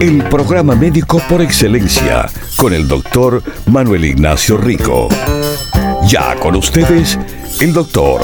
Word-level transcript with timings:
El 0.00 0.22
programa 0.28 0.76
médico 0.76 1.20
por 1.28 1.42
excelencia 1.42 2.30
con 2.56 2.72
el 2.72 2.86
doctor 2.86 3.42
Manuel 3.66 4.04
Ignacio 4.04 4.56
Rico. 4.56 5.08
Ya 6.06 6.36
con 6.38 6.54
ustedes, 6.54 7.18
el 7.60 7.72
doctor 7.72 8.20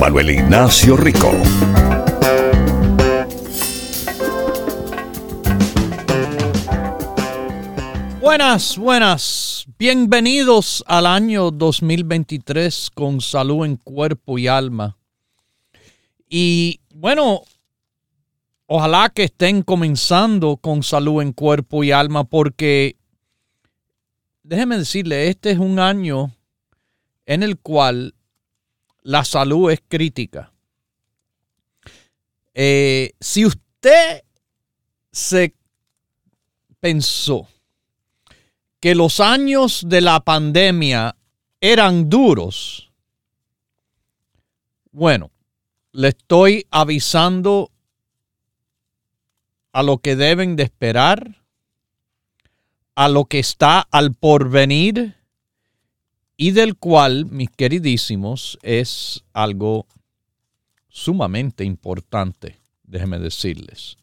Manuel 0.00 0.30
Ignacio 0.30 0.96
Rico. 0.96 1.30
Buenas, 8.20 8.76
buenas. 8.76 9.66
Bienvenidos 9.78 10.82
al 10.88 11.06
año 11.06 11.52
2023 11.52 12.90
con 12.92 13.20
salud 13.20 13.64
en 13.64 13.76
cuerpo 13.76 14.38
y 14.38 14.48
alma. 14.48 14.96
Y 16.28 16.80
bueno, 16.92 17.42
ojalá 18.66 19.10
que 19.10 19.24
estén 19.24 19.62
comenzando 19.62 20.56
con 20.56 20.82
salud 20.82 21.22
en 21.22 21.32
cuerpo 21.32 21.84
y 21.84 21.92
alma 21.92 22.24
porque 22.24 22.96
déjeme 24.42 24.78
decirle, 24.78 25.28
este 25.28 25.50
es 25.50 25.58
un 25.58 25.78
año 25.78 26.34
en 27.26 27.42
el 27.42 27.58
cual 27.58 28.14
la 29.02 29.24
salud 29.24 29.70
es 29.70 29.80
crítica. 29.86 30.52
Eh, 32.54 33.12
si 33.20 33.44
usted 33.44 34.22
se 35.12 35.54
pensó 36.80 37.48
que 38.80 38.94
los 38.94 39.20
años 39.20 39.82
de 39.86 40.00
la 40.00 40.20
pandemia 40.20 41.16
eran 41.60 42.08
duros, 42.08 42.92
bueno, 44.92 45.30
le 45.92 46.08
estoy 46.08 46.66
avisando 46.70 47.70
a 49.76 49.82
lo 49.82 49.98
que 49.98 50.16
deben 50.16 50.56
de 50.56 50.62
esperar, 50.62 51.42
a 52.94 53.10
lo 53.10 53.26
que 53.26 53.38
está 53.38 53.80
al 53.90 54.14
porvenir 54.14 55.16
y 56.38 56.52
del 56.52 56.76
cual, 56.78 57.26
mis 57.26 57.50
queridísimos, 57.50 58.58
es 58.62 59.22
algo 59.34 59.86
sumamente 60.88 61.62
importante, 61.62 62.58
déjenme 62.84 63.18
decirles, 63.18 63.98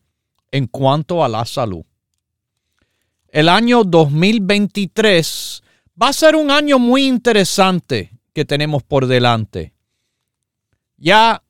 en 0.52 0.68
cuanto 0.68 1.24
a 1.24 1.28
la 1.28 1.44
salud. 1.44 1.86
El 3.30 3.50
año 3.50 3.84
2023 3.84 5.64
va 6.00 6.10
a 6.10 6.14
ser 6.14 6.36
un 6.36 6.52
año 6.52 6.78
muy 6.78 7.08
interesante 7.08 8.12
que 8.32 8.46
tenemos 8.46 8.84
por 8.84 9.08
delante. 9.08 9.74
Ya 10.98 11.42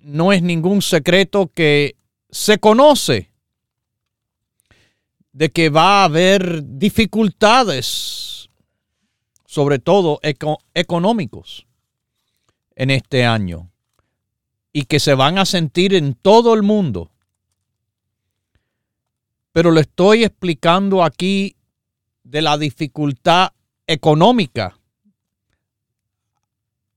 no 0.00 0.32
es 0.32 0.44
ningún 0.44 0.80
secreto 0.80 1.50
que 1.52 1.96
se 2.30 2.58
conoce 2.58 3.33
de 5.34 5.50
que 5.50 5.68
va 5.68 6.00
a 6.00 6.04
haber 6.04 6.62
dificultades, 6.64 8.48
sobre 9.44 9.80
todo 9.80 10.20
económicos, 10.72 11.66
en 12.76 12.90
este 12.90 13.26
año 13.26 13.70
y 14.72 14.84
que 14.84 15.00
se 15.00 15.14
van 15.14 15.38
a 15.38 15.44
sentir 15.44 15.94
en 15.94 16.14
todo 16.14 16.54
el 16.54 16.62
mundo. 16.62 17.10
Pero 19.52 19.72
le 19.72 19.82
estoy 19.82 20.24
explicando 20.24 21.02
aquí 21.02 21.56
de 22.22 22.40
la 22.40 22.56
dificultad 22.56 23.52
económica. 23.86 24.78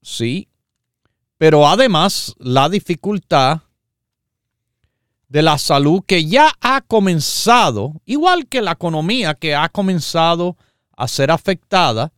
Sí, 0.01 0.47
pero 1.37 1.67
además 1.67 2.35
la 2.37 2.69
dificultad 2.69 3.61
de 5.27 5.41
la 5.41 5.57
salud 5.57 6.03
que 6.05 6.25
ya 6.25 6.53
ha 6.61 6.81
comenzado, 6.81 8.01
igual 8.05 8.47
que 8.47 8.61
la 8.61 8.71
economía 8.71 9.35
que 9.35 9.55
ha 9.55 9.69
comenzado 9.69 10.55
a 10.95 11.07
ser 11.07 11.31
afectada, 11.31 12.13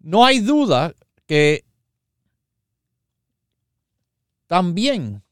no 0.00 0.24
hay 0.24 0.40
duda 0.40 0.94
que 1.26 1.64
también 4.46 5.22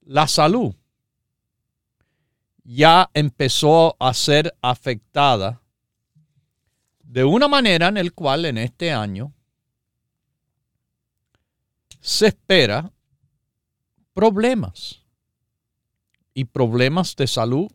la 0.00 0.26
salud 0.26 0.74
ya 2.62 3.10
empezó 3.12 3.96
a 4.00 4.14
ser 4.14 4.56
afectada 4.62 5.60
de 7.02 7.24
una 7.24 7.46
manera 7.46 7.88
en 7.88 7.98
el 7.98 8.14
cual 8.14 8.46
en 8.46 8.56
este 8.56 8.90
año 8.90 9.34
se 12.00 12.28
espera 12.28 12.90
problemas 14.14 15.03
y 16.34 16.44
problemas 16.44 17.14
de 17.16 17.26
salud 17.28 17.70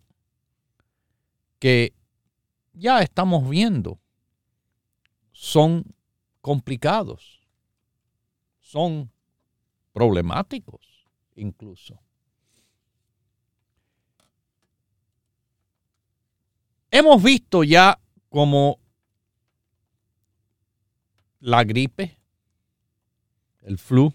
que 1.59 1.93
ya 2.73 3.01
estamos 3.01 3.49
viendo 3.49 3.99
son 5.31 5.85
complicados, 6.41 7.47
son 8.59 9.11
problemáticos 9.93 11.05
incluso. 11.35 11.99
Hemos 16.91 17.21
visto 17.23 17.63
ya 17.63 17.99
como 18.29 18.79
la 21.39 21.63
gripe, 21.63 22.17
el 23.61 23.77
flu, 23.77 24.13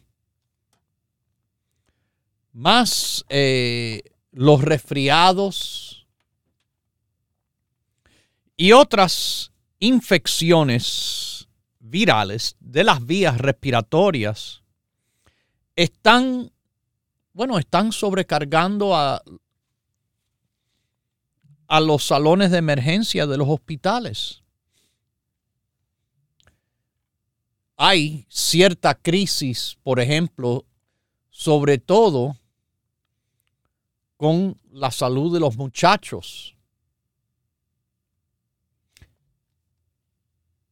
más 2.52 3.24
eh, 3.28 4.02
los 4.34 4.62
resfriados 4.62 6.08
y 8.56 8.72
otras 8.72 9.52
infecciones 9.78 11.48
virales 11.78 12.56
de 12.58 12.82
las 12.82 13.06
vías 13.06 13.38
respiratorias 13.38 14.64
están, 15.76 16.50
bueno, 17.32 17.60
están 17.60 17.92
sobrecargando 17.92 18.96
a, 18.96 19.22
a 21.68 21.80
los 21.80 22.04
salones 22.04 22.50
de 22.50 22.58
emergencia 22.58 23.28
de 23.28 23.36
los 23.36 23.48
hospitales. 23.48 24.42
Hay 27.76 28.26
cierta 28.28 28.96
crisis, 28.96 29.78
por 29.84 30.00
ejemplo, 30.00 30.64
sobre 31.30 31.78
todo 31.78 32.36
con 34.16 34.60
la 34.70 34.90
salud 34.90 35.32
de 35.32 35.40
los 35.40 35.56
muchachos. 35.56 36.56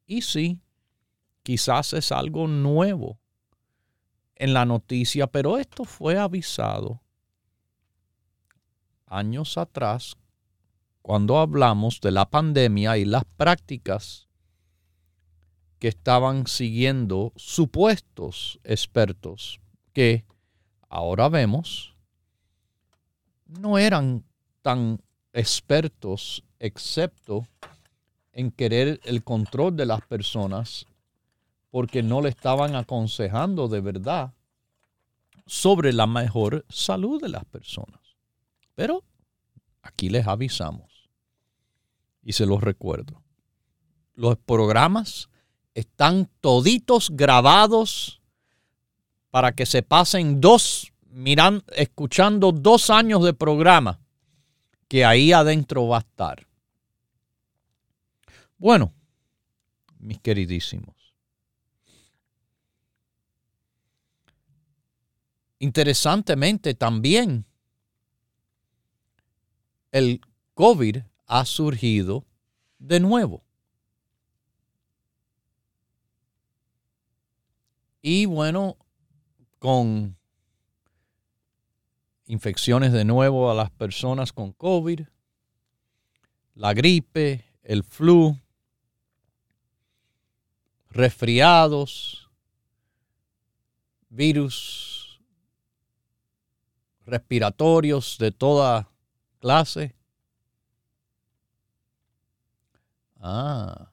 Y 0.06 0.22
sí, 0.22 0.60
quizás 1.42 1.92
es 1.92 2.12
algo 2.12 2.46
nuevo 2.46 3.18
en 4.36 4.54
la 4.54 4.64
noticia, 4.64 5.26
pero 5.26 5.58
esto 5.58 5.84
fue 5.84 6.18
avisado 6.18 7.02
años 9.06 9.58
atrás 9.58 10.16
cuando 11.02 11.38
hablamos 11.38 12.00
de 12.00 12.12
la 12.12 12.30
pandemia 12.30 12.96
y 12.96 13.04
las 13.04 13.24
prácticas 13.24 14.28
que 15.78 15.88
estaban 15.88 16.46
siguiendo 16.46 17.32
supuestos 17.36 18.60
expertos 18.64 19.60
que 19.92 20.24
ahora 20.88 21.28
vemos 21.28 21.91
no 23.58 23.78
eran 23.78 24.24
tan 24.62 25.00
expertos 25.32 26.44
excepto 26.58 27.46
en 28.32 28.50
querer 28.50 29.00
el 29.04 29.22
control 29.24 29.76
de 29.76 29.86
las 29.86 30.00
personas 30.02 30.86
porque 31.70 32.02
no 32.02 32.20
le 32.20 32.28
estaban 32.28 32.76
aconsejando 32.76 33.68
de 33.68 33.80
verdad 33.80 34.32
sobre 35.46 35.92
la 35.92 36.06
mejor 36.06 36.64
salud 36.68 37.20
de 37.20 37.28
las 37.28 37.44
personas. 37.44 38.00
Pero 38.74 39.02
aquí 39.82 40.08
les 40.08 40.26
avisamos 40.26 41.10
y 42.22 42.32
se 42.34 42.46
los 42.46 42.60
recuerdo. 42.62 43.22
Los 44.14 44.36
programas 44.36 45.28
están 45.74 46.30
toditos 46.40 47.10
grabados 47.10 48.20
para 49.30 49.52
que 49.52 49.64
se 49.64 49.82
pasen 49.82 50.40
dos 50.40 50.91
mirando, 51.12 51.64
escuchando 51.76 52.52
dos 52.52 52.90
años 52.90 53.22
de 53.22 53.34
programa 53.34 54.00
que 54.88 55.04
ahí 55.04 55.32
adentro 55.32 55.86
va 55.88 55.98
a 55.98 56.00
estar. 56.00 56.46
Bueno, 58.58 58.92
mis 59.98 60.18
queridísimos. 60.20 60.94
Interesantemente 65.58 66.74
también, 66.74 67.46
el 69.92 70.20
COVID 70.54 70.98
ha 71.26 71.44
surgido 71.44 72.24
de 72.78 73.00
nuevo. 73.00 73.44
Y 78.00 78.26
bueno, 78.26 78.76
con 79.60 80.16
infecciones 82.26 82.92
de 82.92 83.04
nuevo 83.04 83.50
a 83.50 83.54
las 83.54 83.70
personas 83.70 84.32
con 84.32 84.52
COVID, 84.52 85.00
la 86.54 86.74
gripe, 86.74 87.44
el 87.62 87.84
flu, 87.84 88.38
resfriados, 90.90 92.30
virus 94.08 95.20
respiratorios 97.06 98.16
de 98.18 98.30
toda 98.30 98.88
clase. 99.40 99.94
Ah, 103.16 103.90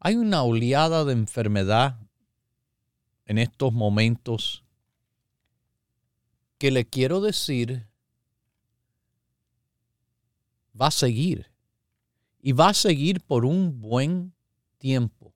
hay 0.00 0.16
una 0.16 0.42
oleada 0.42 1.04
de 1.04 1.12
enfermedad 1.12 1.98
en 3.26 3.38
estos 3.38 3.72
momentos 3.72 4.65
que 6.58 6.70
le 6.70 6.86
quiero 6.86 7.20
decir 7.20 7.86
va 10.80 10.88
a 10.88 10.90
seguir 10.90 11.50
y 12.40 12.52
va 12.52 12.68
a 12.68 12.74
seguir 12.74 13.20
por 13.20 13.44
un 13.44 13.80
buen 13.80 14.32
tiempo. 14.78 15.32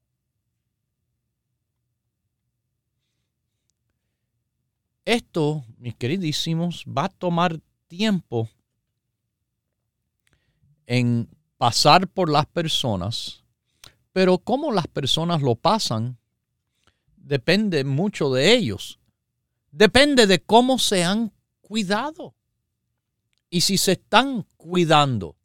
Esto, 5.04 5.64
mis 5.78 5.96
queridísimos, 5.96 6.84
va 6.86 7.06
a 7.06 7.08
tomar 7.08 7.58
tiempo 7.88 8.48
en 10.86 11.28
pasar 11.58 12.06
por 12.06 12.30
las 12.30 12.46
personas, 12.46 13.42
pero 14.12 14.38
cómo 14.38 14.70
las 14.70 14.86
personas 14.86 15.42
lo 15.42 15.56
pasan 15.56 16.16
depende 17.16 17.82
mucho 17.82 18.32
de 18.32 18.54
ellos. 18.54 18.99
Depende 19.70 20.26
de 20.26 20.42
cómo 20.42 20.78
se 20.78 21.04
han 21.04 21.32
cuidado. 21.60 22.34
Y 23.48 23.62
si 23.62 23.78
se 23.78 23.92
están 23.92 24.46
cuidando, 24.56 25.36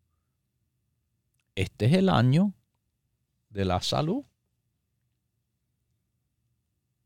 este 1.55 1.85
es 1.85 1.93
el 1.93 2.09
año 2.09 2.53
de 3.49 3.65
la 3.65 3.81
salud. 3.81 4.23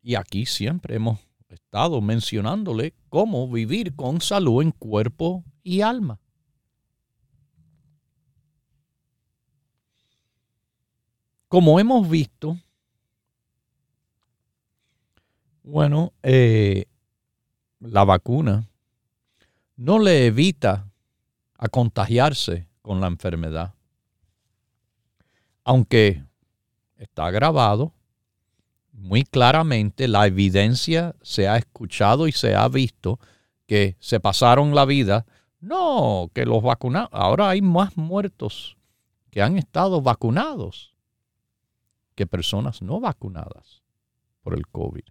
Y 0.01 0.15
aquí 0.15 0.45
siempre 0.45 0.95
hemos 0.95 1.19
estado 1.49 2.01
mencionándole 2.01 2.93
cómo 3.09 3.49
vivir 3.49 3.95
con 3.95 4.21
salud 4.21 4.61
en 4.61 4.71
cuerpo 4.71 5.43
y 5.63 5.81
alma. 5.81 6.19
Como 11.47 11.79
hemos 11.79 12.07
visto, 12.09 12.57
bueno, 15.63 16.13
eh, 16.21 16.85
la 17.79 18.03
vacuna 18.03 18.67
no 19.75 19.99
le 19.99 20.25
evita 20.25 20.91
a 21.57 21.67
contagiarse 21.69 22.67
con 22.81 22.99
la 23.01 23.07
enfermedad. 23.07 23.73
Aunque 25.63 26.23
está 26.97 27.31
grabado 27.31 27.93
muy 28.91 29.23
claramente, 29.23 30.07
la 30.07 30.27
evidencia 30.27 31.15
se 31.21 31.47
ha 31.47 31.57
escuchado 31.57 32.27
y 32.27 32.33
se 32.33 32.55
ha 32.55 32.67
visto 32.67 33.19
que 33.65 33.95
se 33.99 34.19
pasaron 34.19 34.75
la 34.75 34.85
vida. 34.85 35.25
No, 35.61 36.29
que 36.33 36.45
los 36.45 36.61
vacunados, 36.61 37.09
ahora 37.13 37.49
hay 37.49 37.61
más 37.61 37.95
muertos 37.95 38.77
que 39.29 39.41
han 39.41 39.57
estado 39.57 40.01
vacunados 40.01 40.93
que 42.15 42.27
personas 42.27 42.81
no 42.81 42.99
vacunadas 42.99 43.83
por 44.41 44.53
el 44.53 44.67
COVID. 44.67 45.03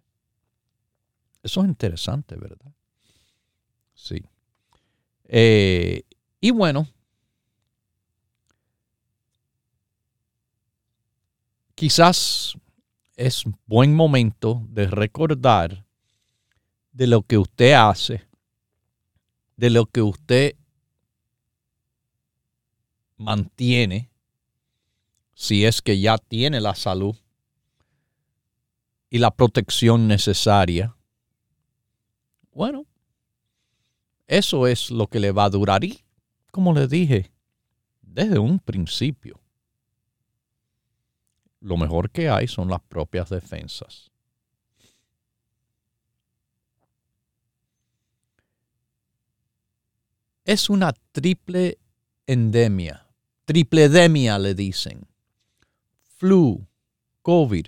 Eso 1.41 1.61
es 1.61 1.67
interesante, 1.67 2.35
¿verdad? 2.35 2.73
Sí. 3.93 4.23
Eh, 5.25 6.03
y 6.41 6.51
bueno, 6.51 6.87
quizás 11.75 12.57
es 13.15 13.43
buen 13.65 13.95
momento 13.95 14.65
de 14.69 14.87
recordar 14.87 15.85
de 16.91 17.07
lo 17.07 17.21
que 17.21 17.37
usted 17.37 17.73
hace, 17.73 18.27
de 19.55 19.69
lo 19.69 19.85
que 19.85 20.01
usted 20.01 20.55
mantiene, 23.17 24.09
si 25.33 25.65
es 25.65 25.81
que 25.81 25.99
ya 25.99 26.17
tiene 26.17 26.59
la 26.59 26.75
salud 26.75 27.15
y 29.09 29.19
la 29.19 29.31
protección 29.31 30.07
necesaria 30.07 30.95
bueno, 32.51 32.85
eso 34.27 34.67
es 34.67 34.91
lo 34.91 35.07
que 35.07 35.19
le 35.19 35.31
va 35.31 35.45
a 35.45 35.49
durar 35.49 35.83
y, 35.83 36.03
como 36.51 36.73
le 36.73 36.87
dije, 36.87 37.31
desde 38.01 38.39
un 38.39 38.59
principio, 38.59 39.39
lo 41.61 41.77
mejor 41.77 42.09
que 42.09 42.29
hay 42.29 42.47
son 42.47 42.69
las 42.69 42.81
propias 42.81 43.29
defensas. 43.29 44.11
Es 50.45 50.69
una 50.69 50.93
triple 51.11 51.77
endemia, 52.25 53.07
tripledemia 53.45 54.39
le 54.39 54.55
dicen. 54.55 55.07
Flu, 56.17 56.67
COVID, 57.21 57.67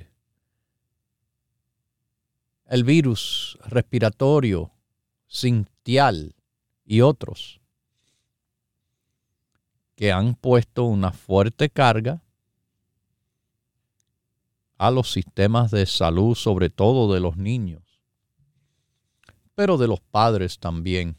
el 2.72 2.86
virus 2.86 3.58
respiratorio 3.66 4.72
Cintial 5.30 6.34
y 6.86 7.02
otros 7.02 7.60
que 9.96 10.14
han 10.14 10.36
puesto 10.36 10.86
una 10.86 11.12
fuerte 11.12 11.70
carga 11.70 12.24
a 14.78 14.90
los 14.90 15.12
sistemas 15.12 15.72
de 15.72 15.86
salud, 15.86 16.34
sobre 16.36 16.70
todo 16.70 17.14
de 17.14 17.20
los 17.20 17.36
niños, 17.36 17.84
pero 19.54 19.78
de 19.78 19.88
los 19.88 20.00
padres 20.00 20.58
también. 20.58 21.18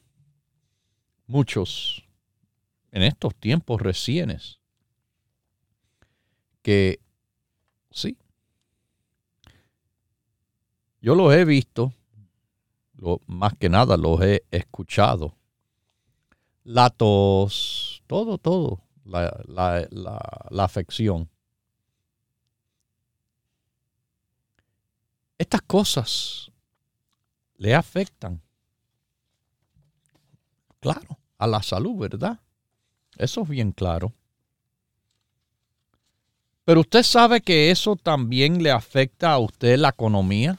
Muchos 1.26 2.02
en 2.92 3.02
estos 3.02 3.34
tiempos 3.34 3.82
recientes 3.82 4.58
que 6.62 6.98
sí, 7.90 8.16
yo 11.02 11.14
los 11.14 11.34
he 11.34 11.44
visto 11.44 11.92
más 13.26 13.54
que 13.58 13.68
nada 13.68 13.96
los 13.96 14.20
he 14.22 14.44
escuchado. 14.50 15.36
La 16.64 16.90
tos, 16.90 18.02
todo, 18.06 18.38
todo, 18.38 18.80
la, 19.04 19.44
la 19.48 20.64
afección. 20.64 21.28
Estas 25.36 25.62
cosas 25.62 26.52
le 27.56 27.74
afectan, 27.74 28.40
claro, 30.78 31.18
a 31.38 31.48
la 31.48 31.62
salud, 31.62 31.98
¿verdad? 31.98 32.38
Eso 33.16 33.42
es 33.42 33.48
bien 33.48 33.72
claro. 33.72 34.12
Pero 36.64 36.80
usted 36.80 37.02
sabe 37.02 37.40
que 37.40 37.72
eso 37.72 37.96
también 37.96 38.62
le 38.62 38.70
afecta 38.70 39.32
a 39.32 39.38
usted 39.38 39.76
la 39.78 39.88
economía. 39.88 40.58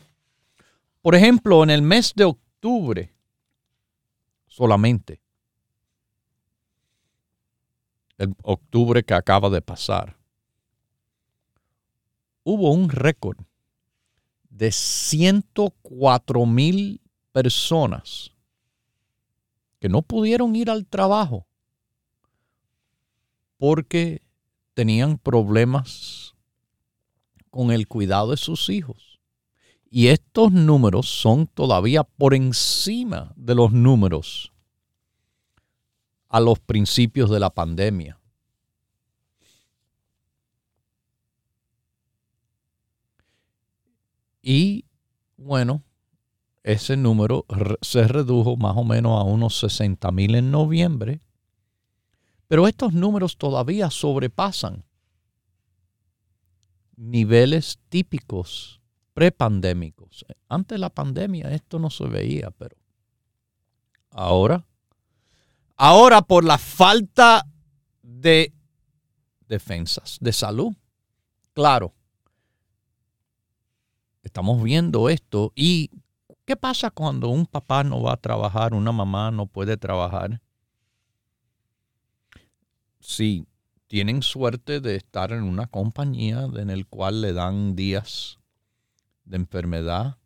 Por 1.03 1.15
ejemplo, 1.15 1.61
en 1.63 1.69
el 1.69 1.81
mes 1.81 2.13
de 2.15 2.23
octubre 2.23 3.13
solamente, 4.47 5.21
el 8.17 8.33
octubre 8.41 9.03
que 9.03 9.13
acaba 9.13 9.49
de 9.49 9.61
pasar, 9.61 10.17
hubo 12.45 12.71
un 12.71 12.87
récord 12.87 13.37
de 14.49 14.71
104 14.71 16.45
mil 16.45 17.01
personas 17.33 18.31
que 19.79 19.89
no 19.89 20.03
pudieron 20.03 20.55
ir 20.55 20.69
al 20.69 20.85
trabajo 20.85 21.45
porque 23.57 24.21
tenían 24.73 25.17
problemas 25.17 26.33
con 27.49 27.71
el 27.71 27.89
cuidado 27.89 28.31
de 28.31 28.37
sus 28.37 28.69
hijos. 28.69 29.12
Y 29.95 30.07
estos 30.07 30.51
números 30.51 31.07
son 31.07 31.45
todavía 31.45 32.03
por 32.03 32.33
encima 32.33 33.31
de 33.35 33.53
los 33.53 33.71
números 33.73 34.51
a 36.29 36.39
los 36.39 36.57
principios 36.57 37.29
de 37.29 37.39
la 37.39 37.51
pandemia. 37.51 38.19
Y 44.41 44.85
bueno, 45.37 45.83
ese 46.63 46.97
número 46.97 47.45
se 47.83 48.07
redujo 48.07 48.57
más 48.57 48.75
o 48.75 48.83
menos 48.83 49.21
a 49.21 49.23
unos 49.23 49.59
60 49.59 50.11
mil 50.11 50.33
en 50.33 50.49
noviembre, 50.49 51.21
pero 52.47 52.67
estos 52.67 52.93
números 52.93 53.37
todavía 53.37 53.91
sobrepasan 53.91 54.85
niveles 56.95 57.77
típicos 57.89 58.79
prepandémicos. 59.13 60.25
Antes 60.49 60.75
de 60.75 60.79
la 60.79 60.89
pandemia 60.89 61.51
esto 61.51 61.79
no 61.79 61.89
se 61.89 62.05
veía, 62.05 62.51
pero 62.51 62.75
ahora, 64.09 64.65
ahora 65.75 66.21
por 66.21 66.43
la 66.43 66.57
falta 66.57 67.45
de 68.01 68.53
defensas 69.47 70.17
de 70.19 70.33
salud, 70.33 70.73
claro, 71.53 71.93
estamos 74.23 74.61
viendo 74.63 75.09
esto 75.09 75.51
y 75.55 75.91
¿qué 76.45 76.55
pasa 76.55 76.89
cuando 76.89 77.29
un 77.29 77.45
papá 77.45 77.83
no 77.83 78.01
va 78.01 78.13
a 78.13 78.17
trabajar, 78.17 78.73
una 78.73 78.91
mamá 78.91 79.31
no 79.31 79.45
puede 79.45 79.77
trabajar? 79.77 80.41
Si 82.99 83.45
tienen 83.87 84.23
suerte 84.23 84.79
de 84.79 84.95
estar 84.95 85.33
en 85.33 85.43
una 85.43 85.67
compañía 85.67 86.47
en 86.55 86.69
el 86.69 86.87
cual 86.87 87.21
le 87.21 87.33
dan 87.33 87.75
días 87.75 88.39
de 89.25 89.37
enfermedad, 89.37 90.17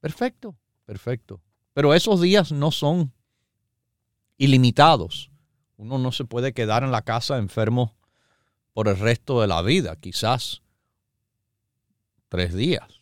perfecto, 0.00 0.56
perfecto. 0.84 1.40
Pero 1.72 1.94
esos 1.94 2.20
días 2.20 2.52
no 2.52 2.70
son 2.70 3.12
ilimitados. 4.36 5.30
Uno 5.76 5.98
no 5.98 6.12
se 6.12 6.24
puede 6.24 6.52
quedar 6.52 6.84
en 6.84 6.92
la 6.92 7.02
casa 7.02 7.38
enfermo 7.38 7.96
por 8.72 8.88
el 8.88 8.98
resto 8.98 9.40
de 9.40 9.46
la 9.46 9.62
vida, 9.62 9.96
quizás 9.96 10.62
tres 12.28 12.54
días, 12.54 13.00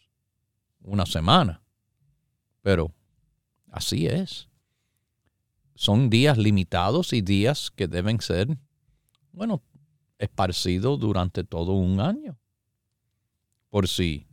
una 0.83 1.07
semana. 1.07 1.63
Pero 2.63 2.93
así 3.71 4.07
es. 4.07 4.49
Son 5.75 6.11
días 6.11 6.37
limitados 6.37 7.13
y 7.13 7.23
días 7.23 7.71
que 7.71 7.89
deben 7.89 8.21
ser, 8.21 8.49
bueno, 9.33 9.63
esparcidos 10.19 10.99
durante 10.99 11.45
todo 11.45 11.73
un 11.73 12.01
año. 12.01 12.39
Por 13.71 13.89
si 13.89 14.27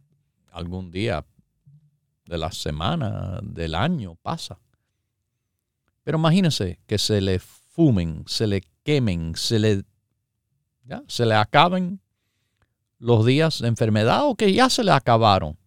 algún 0.57 0.89
día 0.89 1.23
de 2.25 2.37
la 2.37 2.51
semana, 2.51 3.39
del 3.43 3.75
año 3.75 4.15
pasa. 4.15 4.59
Pero 6.03 6.17
imagínense 6.17 6.79
que 6.87 6.97
se 6.97 7.21
le 7.21 7.39
fumen, 7.39 8.23
se 8.27 8.47
le 8.47 8.61
quemen, 8.83 9.35
se 9.35 9.59
le, 9.59 9.83
se 11.07 11.25
le 11.25 11.35
acaben 11.35 12.01
los 12.97 13.25
días 13.25 13.59
de 13.59 13.67
enfermedad 13.67 14.25
o 14.25 14.35
que 14.35 14.51
ya 14.51 14.69
se 14.69 14.83
le 14.83 14.91
acabaron. 14.91 15.57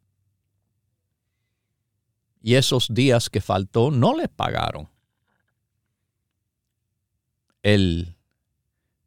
Y 2.42 2.54
esos 2.54 2.88
días 2.92 3.30
que 3.30 3.40
faltó 3.40 3.90
no 3.90 4.16
les 4.16 4.28
pagaron. 4.28 4.88
El, 7.62 8.16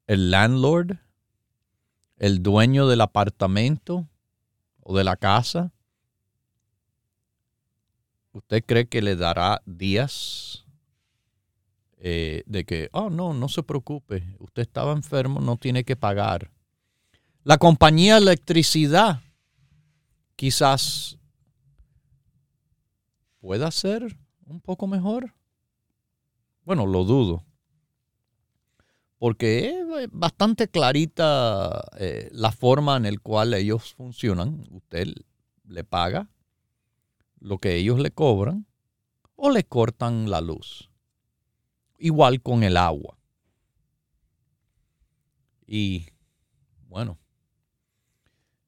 el 0.07 0.31
landlord, 0.31 0.97
el 2.17 2.41
dueño 2.41 2.87
del 2.87 3.01
apartamento 3.01 4.07
o 4.79 4.95
de 4.95 5.03
la 5.03 5.17
casa, 5.17 5.73
¿usted 8.33 8.63
cree 8.65 8.87
que 8.87 9.01
le 9.01 9.15
dará 9.15 9.61
días 9.65 10.65
eh, 11.97 12.43
de 12.45 12.65
que, 12.65 12.89
oh, 12.91 13.09
no, 13.09 13.33
no 13.33 13.47
se 13.47 13.63
preocupe, 13.63 14.35
usted 14.39 14.63
estaba 14.63 14.91
enfermo, 14.91 15.39
no 15.39 15.55
tiene 15.55 15.83
que 15.85 15.95
pagar? 15.95 16.51
La 17.43 17.57
compañía 17.57 18.17
electricidad 18.17 19.21
quizás 20.35 21.17
pueda 23.39 23.69
ser 23.71 24.17
un 24.45 24.59
poco 24.59 24.87
mejor. 24.87 25.33
Bueno, 26.65 26.85
lo 26.85 27.03
dudo. 27.03 27.43
Porque 29.17 29.69
es 29.69 30.09
bastante 30.11 30.67
clarita 30.67 31.85
eh, 31.97 32.29
la 32.31 32.51
forma 32.51 32.97
en 32.97 33.03
la 33.03 33.17
cual 33.19 33.53
ellos 33.53 33.93
funcionan. 33.93 34.65
Usted 34.71 35.13
le 35.65 35.83
paga 35.83 36.29
lo 37.43 37.57
que 37.57 37.75
ellos 37.75 38.00
le 38.00 38.09
cobran 38.09 38.65
o 39.35 39.51
le 39.51 39.65
cortan 39.65 40.29
la 40.29 40.39
luz. 40.39 40.89
Igual 42.00 42.41
con 42.41 42.63
el 42.63 42.77
agua. 42.77 43.17
Y 45.67 46.07
bueno, 46.88 47.19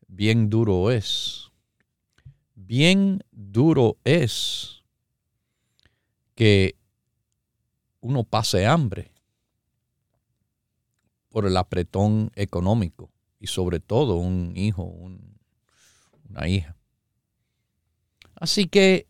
bien 0.07 0.49
duro 0.49 0.91
es. 0.91 1.49
Bien 2.53 3.23
duro 3.31 3.97
es 4.03 4.83
que 6.35 6.75
uno 8.01 8.25
pase 8.25 8.65
hambre 8.65 9.13
por 11.29 11.45
el 11.45 11.55
apretón 11.55 12.29
económico 12.35 13.09
y 13.39 13.47
sobre 13.47 13.79
todo 13.79 14.17
un 14.17 14.51
hijo, 14.57 14.83
una 14.83 16.47
hija. 16.49 16.75
Así 18.35 18.67
que 18.67 19.07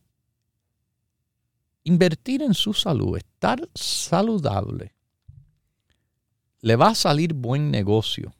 invertir 1.84 2.42
en 2.42 2.54
su 2.54 2.74
salud, 2.74 3.18
estar 3.18 3.70
saludable, 3.74 4.94
le 6.62 6.76
va 6.76 6.90
a 6.90 6.96
salir 6.96 7.34
buen 7.34 7.72
negocio. 7.72 8.34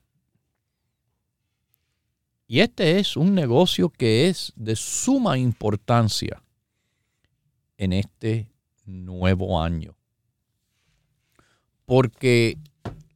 Y 2.48 2.60
este 2.60 2.98
es 2.98 3.16
un 3.16 3.34
negocio 3.34 3.88
que 3.90 4.28
es 4.28 4.52
de 4.56 4.76
suma 4.76 5.38
importancia 5.38 6.42
en 7.76 7.92
este 7.92 8.48
nuevo 8.84 9.60
año. 9.60 9.96
Porque, 11.84 12.58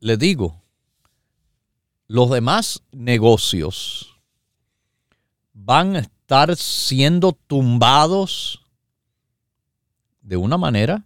le 0.00 0.16
digo, 0.16 0.62
los 2.06 2.30
demás 2.30 2.82
negocios 2.92 4.20
van 5.52 5.96
a 5.96 5.98
estar 6.00 6.19
siendo 6.56 7.32
tumbados 7.32 8.64
de 10.22 10.36
una 10.36 10.56
manera 10.56 11.04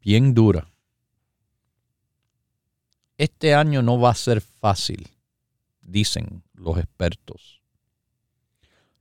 bien 0.00 0.32
dura. 0.32 0.70
Este 3.18 3.52
año 3.52 3.82
no 3.82 3.98
va 3.98 4.10
a 4.10 4.14
ser 4.14 4.40
fácil, 4.40 5.08
dicen 5.82 6.42
los 6.54 6.78
expertos. 6.78 7.60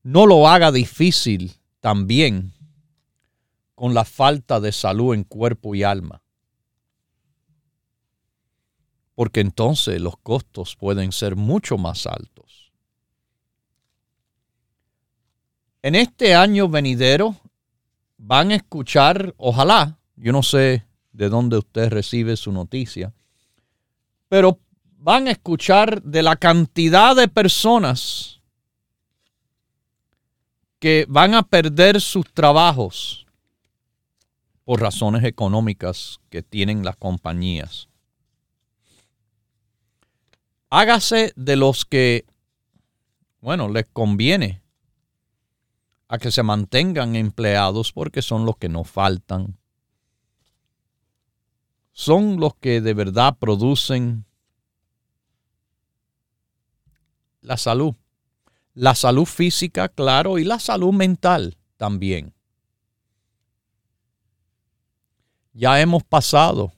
No 0.02 0.26
lo 0.26 0.48
haga 0.48 0.72
difícil 0.72 1.54
también 1.80 2.54
con 3.76 3.94
la 3.94 4.06
falta 4.06 4.60
de 4.60 4.72
salud 4.72 5.14
en 5.14 5.24
cuerpo 5.24 5.76
y 5.76 5.84
alma. 5.84 6.24
Porque 9.14 9.42
entonces 9.42 10.02
los 10.02 10.18
costos 10.18 10.76
pueden 10.76 11.12
ser 11.12 11.36
mucho 11.36 11.78
más 11.78 12.08
altos. 12.08 12.59
En 15.82 15.96
este 15.96 16.36
año 16.36 16.68
venidero 16.68 17.38
van 18.18 18.52
a 18.52 18.56
escuchar, 18.56 19.34
ojalá, 19.38 19.98
yo 20.18 20.34
no 20.34 20.44
sé 20.44 20.86
de 21.14 21.30
dónde 21.30 21.58
usted 21.58 21.90
recibe 21.90 22.36
su 22.36 22.52
noticia, 22.52 23.14
pero 24.28 24.60
van 24.98 25.28
a 25.28 25.32
escuchar 25.32 26.04
de 26.04 26.22
la 26.22 26.36
cantidad 26.36 27.16
de 27.16 27.30
personas 27.30 28.42
que 30.80 31.06
van 31.08 31.34
a 31.34 31.44
perder 31.44 32.02
sus 32.02 32.26
trabajos 32.34 33.26
por 34.66 34.82
razones 34.82 35.24
económicas 35.24 36.20
que 36.30 36.44
tienen 36.44 36.84
las 36.84 36.98
compañías. 36.98 37.88
Hágase 40.70 41.32
de 41.38 41.56
los 41.56 41.86
que, 41.86 42.26
bueno, 43.40 43.70
les 43.70 43.88
conviene 43.88 44.59
a 46.10 46.18
que 46.18 46.32
se 46.32 46.42
mantengan 46.42 47.16
empleados 47.16 47.94
porque 47.94 48.24
son 48.24 48.46
los 48.46 48.58
que 48.58 48.68
nos 48.68 48.90
faltan. 48.90 49.60
Son 51.94 52.40
los 52.40 52.56
que 52.56 52.82
de 52.82 52.96
verdad 52.96 53.38
producen 53.38 54.26
la 57.42 57.58
salud. 57.58 57.94
La 58.74 58.96
salud 58.96 59.26
física, 59.26 59.88
claro, 59.88 60.40
y 60.40 60.46
la 60.46 60.58
salud 60.60 60.94
mental 60.94 61.58
también. 61.78 62.34
Ya 65.54 65.80
hemos 65.80 66.04
pasado 66.04 66.74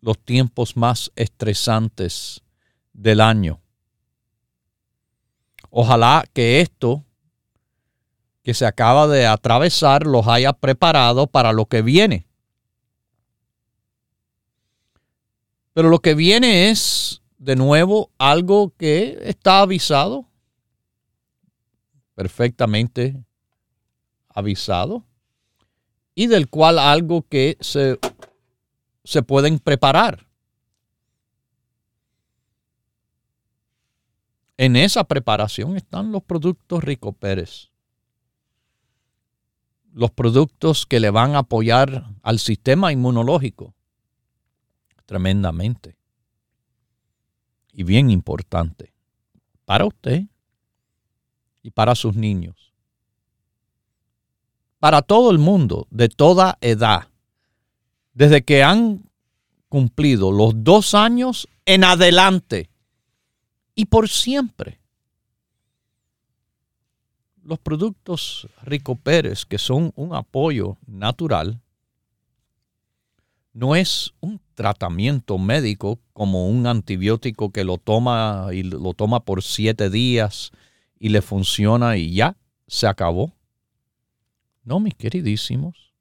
los 0.00 0.18
tiempos 0.18 0.76
más 0.76 1.10
estresantes 1.16 2.42
del 2.92 3.20
año. 3.20 3.60
Ojalá 5.70 6.24
que 6.32 6.60
esto 6.60 7.04
que 8.42 8.54
se 8.54 8.66
acaba 8.66 9.06
de 9.06 9.26
atravesar 9.26 10.06
los 10.06 10.26
haya 10.26 10.52
preparado 10.52 11.26
para 11.26 11.52
lo 11.52 11.66
que 11.66 11.82
viene. 11.82 12.26
Pero 15.72 15.88
lo 15.88 16.00
que 16.00 16.14
viene 16.14 16.70
es, 16.70 17.22
de 17.38 17.56
nuevo, 17.56 18.10
algo 18.18 18.74
que 18.76 19.18
está 19.22 19.60
avisado 19.60 20.26
perfectamente 22.14 23.24
avisado 24.28 25.04
y 26.14 26.26
del 26.26 26.48
cual 26.48 26.78
algo 26.78 27.22
que 27.22 27.56
se, 27.60 27.98
se 29.04 29.22
pueden 29.22 29.58
preparar. 29.58 30.26
En 34.56 34.76
esa 34.76 35.04
preparación 35.04 35.76
están 35.76 36.12
los 36.12 36.22
productos 36.22 36.84
Rico 36.84 37.12
Pérez. 37.12 37.71
Los 39.92 40.10
productos 40.10 40.86
que 40.86 41.00
le 41.00 41.10
van 41.10 41.34
a 41.34 41.40
apoyar 41.40 42.06
al 42.22 42.38
sistema 42.38 42.92
inmunológico 42.92 43.74
tremendamente. 45.06 45.96
Y 47.72 47.82
bien 47.84 48.10
importante 48.10 48.92
para 49.64 49.84
usted 49.86 50.24
y 51.62 51.70
para 51.70 51.94
sus 51.94 52.14
niños. 52.14 52.72
Para 54.78 55.02
todo 55.02 55.30
el 55.30 55.38
mundo, 55.38 55.86
de 55.90 56.08
toda 56.08 56.58
edad, 56.60 57.08
desde 58.14 58.42
que 58.42 58.62
han 58.62 59.08
cumplido 59.68 60.32
los 60.32 60.52
dos 60.64 60.94
años 60.94 61.48
en 61.64 61.84
adelante 61.84 62.68
y 63.74 63.86
por 63.86 64.08
siempre. 64.08 64.81
Los 67.44 67.58
productos 67.58 68.48
Rico 68.62 68.96
Pérez, 68.96 69.44
que 69.44 69.58
son 69.58 69.92
un 69.96 70.14
apoyo 70.14 70.76
natural, 70.86 71.60
no 73.52 73.76
es 73.76 74.14
un 74.20 74.40
tratamiento 74.54 75.38
médico 75.38 75.98
como 76.12 76.48
un 76.48 76.66
antibiótico 76.66 77.50
que 77.50 77.64
lo 77.64 77.78
toma 77.78 78.48
y 78.52 78.62
lo 78.62 78.94
toma 78.94 79.20
por 79.20 79.42
siete 79.42 79.90
días 79.90 80.52
y 80.98 81.10
le 81.10 81.20
funciona 81.20 81.96
y 81.96 82.14
ya 82.14 82.36
se 82.66 82.86
acabó. 82.86 83.32
No, 84.64 84.80
mis 84.80 84.94
queridísimos. 84.94 85.92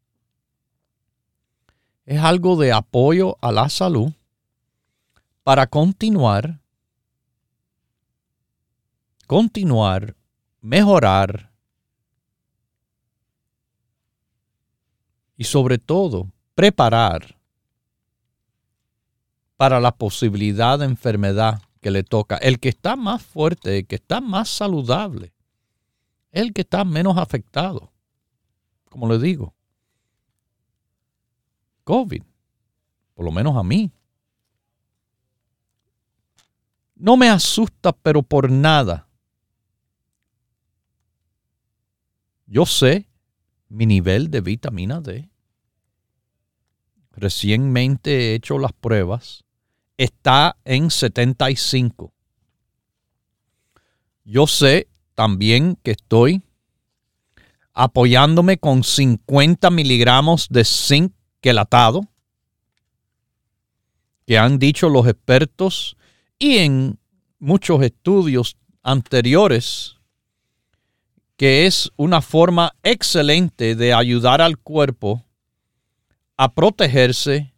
Es 2.05 2.19
algo 2.19 2.55
de 2.55 2.71
apoyo 2.71 3.37
a 3.41 3.51
la 3.51 3.67
salud 3.69 4.11
para 5.43 5.67
continuar, 5.67 6.59
continuar, 9.27 10.15
mejorar 10.61 11.51
y 15.35 15.43
sobre 15.43 15.79
todo 15.79 16.31
preparar 16.55 17.37
para 19.57 19.79
la 19.79 19.91
posibilidad 19.91 20.79
de 20.79 20.85
enfermedad 20.85 21.61
que 21.81 21.91
le 21.91 22.03
toca. 22.03 22.37
El 22.37 22.59
que 22.59 22.69
está 22.69 22.95
más 22.95 23.21
fuerte, 23.23 23.79
el 23.79 23.87
que 23.87 23.95
está 23.95 24.21
más 24.21 24.49
saludable, 24.49 25.33
el 26.31 26.53
que 26.53 26.61
está 26.61 26.85
menos 26.85 27.17
afectado. 27.17 27.91
Como 28.89 29.07
le 29.07 29.19
digo, 29.19 29.55
COVID, 31.83 32.23
por 33.15 33.25
lo 33.25 33.31
menos 33.31 33.57
a 33.57 33.63
mí. 33.63 33.91
No 36.95 37.17
me 37.17 37.29
asusta, 37.29 37.91
pero 37.93 38.21
por 38.21 38.51
nada. 38.51 39.07
Yo 42.51 42.65
sé 42.65 43.07
mi 43.69 43.85
nivel 43.85 44.29
de 44.29 44.41
vitamina 44.41 44.99
D. 44.99 45.29
Recientemente 47.13 48.11
he 48.11 48.35
hecho 48.35 48.59
las 48.59 48.73
pruebas 48.73 49.45
está 49.95 50.57
en 50.65 50.91
75. 50.91 52.13
Yo 54.25 54.47
sé 54.47 54.89
también 55.15 55.77
que 55.81 55.91
estoy 55.91 56.41
apoyándome 57.71 58.57
con 58.57 58.83
50 58.83 59.69
miligramos 59.69 60.49
de 60.49 60.65
zinc 60.65 61.13
quelatado, 61.39 62.01
que 64.27 64.37
han 64.37 64.59
dicho 64.59 64.89
los 64.89 65.07
expertos 65.07 65.95
y 66.37 66.57
en 66.57 66.99
muchos 67.39 67.81
estudios 67.81 68.57
anteriores 68.83 70.00
que 71.41 71.65
es 71.65 71.91
una 71.95 72.21
forma 72.21 72.75
excelente 72.83 73.73
de 73.73 73.95
ayudar 73.95 74.41
al 74.43 74.59
cuerpo 74.59 75.25
a 76.37 76.53
protegerse 76.53 77.51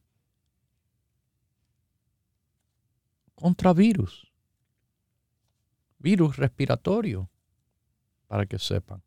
contra 3.35 3.73
virus. 3.73 4.31
Virus 5.99 6.37
respiratorio, 6.37 7.29
para 8.27 8.45
que 8.45 8.57
sepan. 8.57 9.03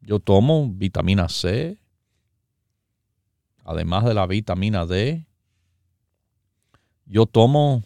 Yo 0.00 0.20
tomo 0.20 0.70
vitamina 0.72 1.28
C, 1.28 1.78
además 3.62 4.06
de 4.06 4.14
la 4.14 4.26
vitamina 4.26 4.86
D. 4.86 5.26
Yo 7.04 7.26
tomo 7.26 7.84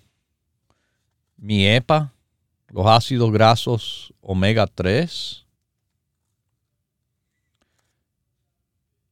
mi 1.36 1.66
EPA, 1.66 2.12
los 2.76 2.86
ácidos 2.86 3.32
grasos 3.32 4.12
omega 4.20 4.66
3. 4.66 5.46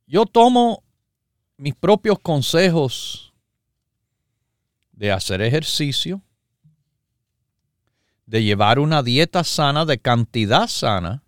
Yo 0.07 0.27
tomo 0.27 0.83
mis 1.57 1.75
propios 1.75 2.19
consejos 2.19 3.33
de 4.93 5.11
hacer 5.11 5.41
ejercicio, 5.41 6.21
de 8.27 8.43
llevar 8.43 8.79
una 8.79 9.03
dieta 9.03 9.43
sana, 9.43 9.87
de 9.87 9.97
cantidad 9.97 10.69
sana, 10.69 11.23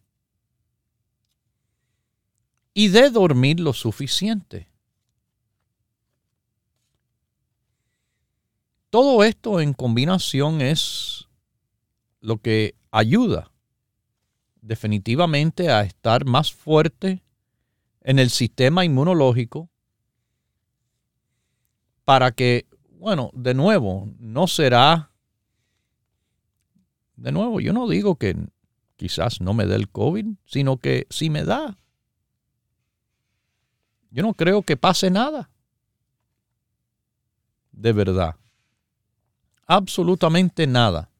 y 2.74 2.88
de 2.88 3.08
dormir 3.08 3.60
lo 3.60 3.72
suficiente. 3.72 4.68
Todo 8.90 9.24
esto 9.24 9.58
en 9.58 9.72
combinación 9.72 10.60
es 10.60 11.26
lo 12.26 12.38
que 12.38 12.74
ayuda 12.90 13.52
definitivamente 14.60 15.70
a 15.70 15.82
estar 15.82 16.24
más 16.24 16.52
fuerte 16.52 17.22
en 18.00 18.18
el 18.18 18.30
sistema 18.30 18.84
inmunológico 18.84 19.70
para 22.04 22.32
que 22.32 22.66
bueno, 22.98 23.30
de 23.34 23.54
nuevo, 23.54 24.08
no 24.18 24.48
será, 24.48 25.12
de 27.14 27.30
nuevo, 27.30 27.60
yo 27.60 27.72
no 27.72 27.86
digo 27.86 28.16
que 28.16 28.36
quizás 28.96 29.40
no 29.40 29.54
me 29.54 29.64
dé 29.64 29.76
el 29.76 29.88
COVID, 29.88 30.26
sino 30.44 30.78
que 30.78 31.06
si 31.10 31.30
me 31.30 31.44
da, 31.44 31.78
yo 34.10 34.24
no 34.24 34.34
creo 34.34 34.62
que 34.62 34.76
pase 34.76 35.10
nada. 35.10 35.50
De 37.70 37.92
verdad. 37.92 38.34
Absolutamente 39.66 40.66
nada. 40.66 41.10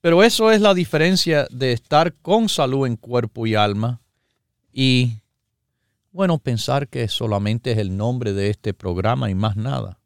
Pero 0.00 0.22
eso 0.22 0.50
es 0.50 0.60
la 0.60 0.72
diferencia 0.72 1.46
de 1.50 1.72
estar 1.72 2.14
con 2.14 2.48
salud 2.48 2.86
en 2.86 2.96
cuerpo 2.96 3.46
y 3.46 3.54
alma 3.54 4.00
y 4.72 5.20
bueno, 6.12 6.38
pensar 6.38 6.88
que 6.88 7.06
solamente 7.08 7.72
es 7.72 7.78
el 7.78 7.96
nombre 7.96 8.32
de 8.32 8.50
este 8.50 8.74
programa 8.74 9.30
y 9.30 9.34
más 9.34 9.56
nada. 9.56 9.98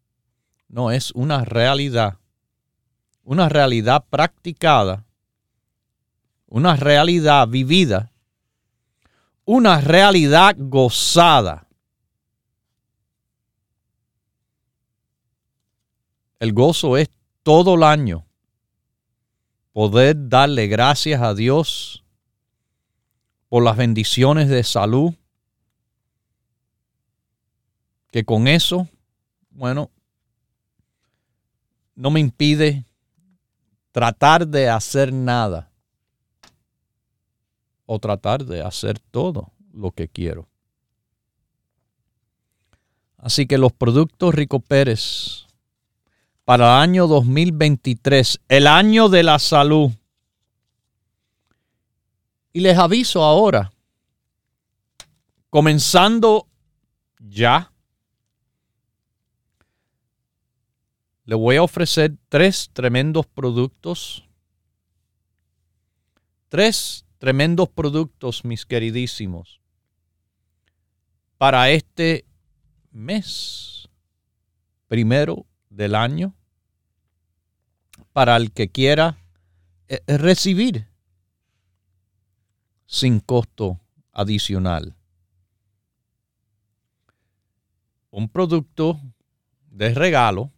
No, 0.68 0.90
es 0.90 1.12
una 1.12 1.44
realidad, 1.44 2.18
una 3.22 3.48
realidad 3.48 4.04
practicada, 4.10 5.06
una 6.46 6.76
realidad 6.76 7.48
vivida, 7.48 8.12
una 9.44 9.80
realidad 9.80 10.56
gozada. 10.58 11.68
El 16.38 16.52
gozo 16.52 16.98
es 16.98 17.08
todo 17.42 17.76
el 17.76 17.84
año. 17.84 18.26
Poder 19.74 20.28
darle 20.28 20.68
gracias 20.68 21.20
a 21.20 21.34
Dios 21.34 22.04
por 23.48 23.64
las 23.64 23.76
bendiciones 23.76 24.48
de 24.48 24.62
salud, 24.62 25.14
que 28.12 28.24
con 28.24 28.46
eso, 28.46 28.88
bueno, 29.50 29.90
no 31.96 32.10
me 32.10 32.20
impide 32.20 32.84
tratar 33.90 34.46
de 34.46 34.68
hacer 34.68 35.12
nada 35.12 35.72
o 37.84 37.98
tratar 37.98 38.44
de 38.44 38.62
hacer 38.62 39.00
todo 39.00 39.50
lo 39.72 39.90
que 39.90 40.06
quiero. 40.06 40.46
Así 43.16 43.46
que 43.48 43.58
los 43.58 43.72
productos 43.72 44.36
Rico 44.36 44.60
Pérez 44.60 45.46
para 46.44 46.64
el 46.64 46.82
año 46.82 47.06
2023, 47.06 48.40
el 48.48 48.66
año 48.66 49.08
de 49.08 49.22
la 49.22 49.38
salud. 49.38 49.90
Y 52.52 52.60
les 52.60 52.78
aviso 52.78 53.22
ahora, 53.22 53.72
comenzando 55.50 56.46
ya 57.18 57.72
le 61.24 61.34
voy 61.34 61.56
a 61.56 61.62
ofrecer 61.62 62.16
tres 62.28 62.70
tremendos 62.72 63.26
productos. 63.26 64.24
Tres 66.48 67.04
tremendos 67.18 67.68
productos, 67.68 68.44
mis 68.44 68.66
queridísimos, 68.66 69.60
para 71.38 71.70
este 71.70 72.26
mes 72.92 73.88
primero 74.86 75.46
del 75.74 75.94
año, 75.94 76.34
para 78.12 78.36
el 78.36 78.52
que 78.52 78.70
quiera 78.70 79.18
eh, 79.88 80.00
recibir 80.06 80.88
sin 82.86 83.20
costo 83.20 83.80
adicional. 84.12 84.96
Un 88.10 88.28
producto 88.28 89.00
de 89.70 89.92
regalo 89.92 90.52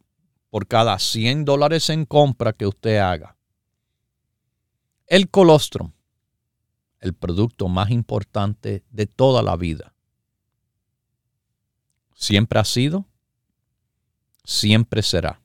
por 0.51 0.67
cada 0.67 0.99
100 0.99 1.45
dólares 1.45 1.89
en 1.89 2.05
compra 2.05 2.53
que 2.53 2.67
usted 2.67 2.99
haga. 2.99 3.37
El 5.07 5.31
colostrum, 5.31 5.93
el 7.01 7.15
producto 7.15 7.69
más 7.69 7.91
importante 7.91 8.85
de 8.91 9.07
toda 9.07 9.43
la 9.43 9.57
vida. 9.57 9.95
Siempre 12.15 12.59
ha 12.59 12.65
sido, 12.65 13.07
siempre 14.47 15.03
será. 15.03 15.43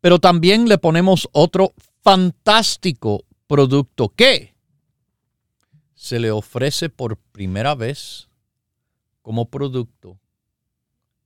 Pero 0.00 0.18
también 0.18 0.68
le 0.68 0.76
ponemos 0.76 1.28
otro 1.32 1.72
fantástico 2.02 3.24
producto 3.46 4.10
que 4.10 4.54
se 5.94 6.18
le 6.18 6.30
ofrece 6.30 6.90
por 6.90 7.16
primera 7.16 7.74
vez 7.74 8.28
como 9.22 9.48
producto 9.48 10.18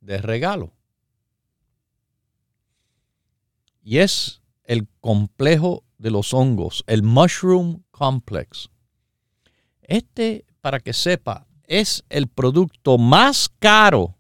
de 0.01 0.19
regalo. 0.19 0.73
Y 3.83 3.99
es 3.99 4.43
el 4.63 4.87
complejo 5.01 5.83
de 5.97 6.11
los 6.11 6.33
hongos, 6.33 6.85
el 6.87 7.03
Mushroom 7.03 7.83
Complex. 7.91 8.69
Este, 9.83 10.45
para 10.61 10.79
que 10.79 10.93
sepa, 10.93 11.47
es 11.65 12.05
el 12.11 12.29
producto 12.29 12.99
más 12.99 13.49
caro 13.59 14.18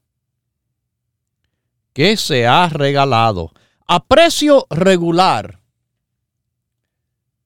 que 1.92 2.16
se 2.16 2.46
ha 2.46 2.68
regalado. 2.68 3.52
A 3.86 4.04
precio 4.04 4.66
regular, 4.70 5.62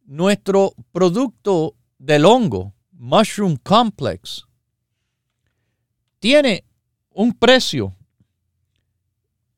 nuestro 0.05 0.74
producto 0.92 1.76
del 1.98 2.24
hongo, 2.24 2.74
Mushroom 2.92 3.57
Complex, 3.57 4.46
tiene 6.18 6.64
un 7.11 7.33
precio 7.33 7.96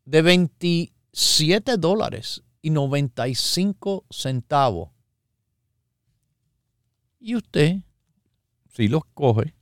de 0.05 0.23
27 0.23 1.77
dólares 1.77 2.43
y 2.63 2.71
95 2.71 4.07
centavos. 4.11 4.91
Y 7.21 7.37
usted, 7.37 7.77
si 8.75 8.89
los 8.89 9.05
coge, 9.15 9.55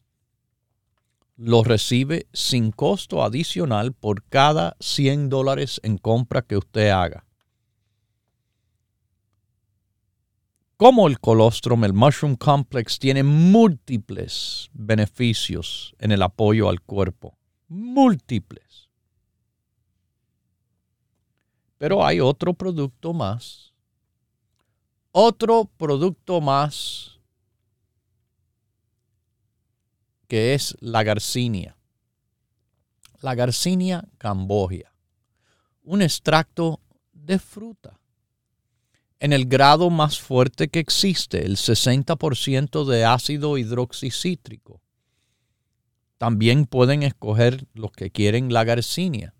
los 1.44 1.66
recibe 1.66 2.28
sin 2.32 2.70
costo 2.70 3.24
adicional 3.24 3.92
por 3.92 4.22
cada 4.22 4.76
100 4.78 5.28
dólares 5.28 5.80
en 5.82 5.98
compra 5.98 6.42
que 6.42 6.56
usted 6.56 6.90
haga. 6.90 7.26
Como 10.76 11.08
el 11.08 11.18
colostrum, 11.18 11.84
el 11.84 11.94
Mushroom 11.94 12.36
Complex 12.36 12.98
tiene 13.00 13.24
múltiples 13.24 14.70
beneficios 14.72 15.94
en 15.98 16.12
el 16.12 16.22
apoyo 16.22 16.68
al 16.68 16.80
cuerpo. 16.80 17.36
Múltiples. 17.66 18.88
Pero 21.78 22.06
hay 22.06 22.20
otro 22.20 22.54
producto 22.54 23.12
más. 23.12 23.72
Otro 25.10 25.68
producto 25.76 26.40
más 26.40 27.11
que 30.32 30.54
es 30.54 30.74
la 30.80 31.02
garcinia. 31.02 31.76
La 33.20 33.34
garcinia 33.34 34.08
cambogia. 34.16 34.90
Un 35.82 36.00
extracto 36.00 36.80
de 37.12 37.38
fruta 37.38 38.00
en 39.20 39.34
el 39.34 39.44
grado 39.44 39.90
más 39.90 40.18
fuerte 40.18 40.68
que 40.68 40.78
existe, 40.78 41.44
el 41.44 41.58
60% 41.58 42.86
de 42.86 43.04
ácido 43.04 43.58
hidroxicítrico. 43.58 44.80
También 46.16 46.64
pueden 46.64 47.02
escoger 47.02 47.66
los 47.74 47.92
que 47.92 48.10
quieren 48.10 48.54
la 48.54 48.64
garcinia. 48.64 49.34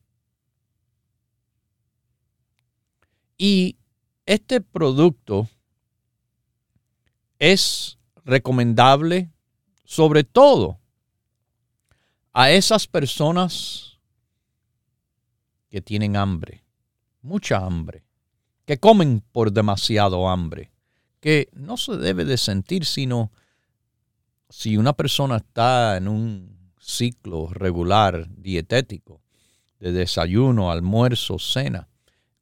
Y 3.38 3.78
este 4.26 4.60
producto 4.60 5.48
es 7.38 7.96
recomendable 8.26 9.30
sobre 9.86 10.24
todo 10.24 10.81
a 12.32 12.50
esas 12.50 12.86
personas 12.86 13.98
que 15.70 15.80
tienen 15.80 16.16
hambre, 16.16 16.64
mucha 17.22 17.58
hambre 17.58 18.04
que 18.64 18.78
comen 18.78 19.22
por 19.32 19.52
demasiado 19.52 20.28
hambre, 20.28 20.70
que 21.20 21.48
no 21.52 21.76
se 21.76 21.96
debe 21.96 22.24
de 22.24 22.36
sentir, 22.36 22.84
sino 22.84 23.32
si 24.48 24.76
una 24.76 24.92
persona 24.92 25.36
está 25.36 25.96
en 25.96 26.08
un 26.08 26.72
ciclo 26.78 27.48
regular 27.48 28.28
dietético, 28.28 29.20
de 29.80 29.92
desayuno, 29.92 30.70
almuerzo, 30.70 31.38
cena, 31.38 31.88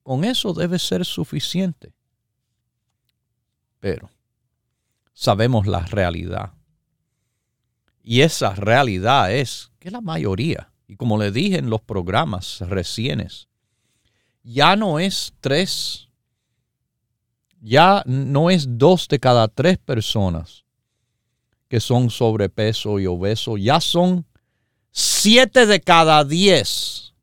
con 0.03 0.25
eso 0.25 0.53
debe 0.53 0.79
ser 0.79 1.05
suficiente. 1.05 1.95
Pero 3.79 4.11
sabemos 5.15 5.67
la 5.67 5.81
realidad. 5.81 6.53
Y 8.03 8.23
esa 8.23 8.55
realidad 8.55 9.33
es 9.33 9.70
que 9.81 9.91
la 9.91 10.01
mayoría, 10.01 10.73
y 10.87 10.95
como 10.95 11.19
le 11.19 11.33
dije 11.33 11.59
en 11.59 11.71
los 11.71 11.81
programas 11.81 12.61
recientes, 12.61 13.49
ya 14.45 14.77
no 14.77 15.01
es 15.01 15.35
tres 15.41 16.11
ya 17.61 18.03
no 18.07 18.51
es 18.51 18.79
dos 18.79 19.07
de 19.09 19.19
cada 19.19 19.49
tres 19.49 19.79
personas 19.79 20.65
que 21.69 21.79
son 21.79 22.11
sobrepeso 22.11 22.99
y 22.99 23.07
obeso, 23.07 23.57
ya 23.57 23.81
son 23.81 24.27
siete 24.91 25.67
de 25.67 25.81
cada 25.81 26.25
diez 26.25 27.15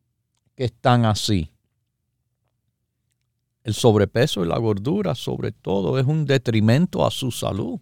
que 0.55 0.65
están 0.65 1.05
así. 1.05 1.51
El 3.63 3.73
sobrepeso 3.73 4.45
y 4.45 4.47
la 4.47 4.57
gordura, 4.57 5.15
sobre 5.15 5.51
todo, 5.51 5.99
es 5.99 6.05
un 6.05 6.25
detrimento 6.25 7.05
a 7.05 7.11
su 7.11 7.31
salud. 7.31 7.81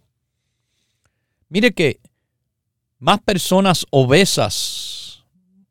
Mire 1.48 1.72
que 1.72 2.00
más 2.98 3.20
personas 3.20 3.86
obesas 3.90 5.24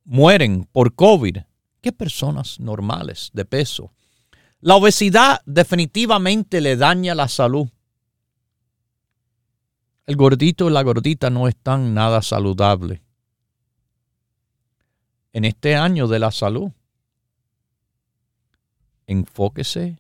mueren 0.04 0.68
por 0.72 0.94
COVID 0.94 1.38
que 1.82 1.92
personas 1.92 2.60
normales 2.60 3.32
de 3.34 3.46
peso. 3.46 3.92
La 4.60 4.76
obesidad 4.76 5.42
definitivamente 5.46 6.62
le 6.62 6.78
daña 6.78 7.16
la 7.16 7.28
salud. 7.28 7.68
El 10.06 10.16
gordito 10.16 10.70
y 10.70 10.74
la 10.74 10.84
gordita 10.84 11.30
no 11.30 11.48
están 11.48 11.94
nada 11.94 12.22
saludable. 12.22 13.02
En 15.34 15.46
este 15.46 15.76
año 15.76 16.08
de 16.08 16.20
la 16.20 16.32
salud, 16.32 16.72
enfóquese 19.08 20.00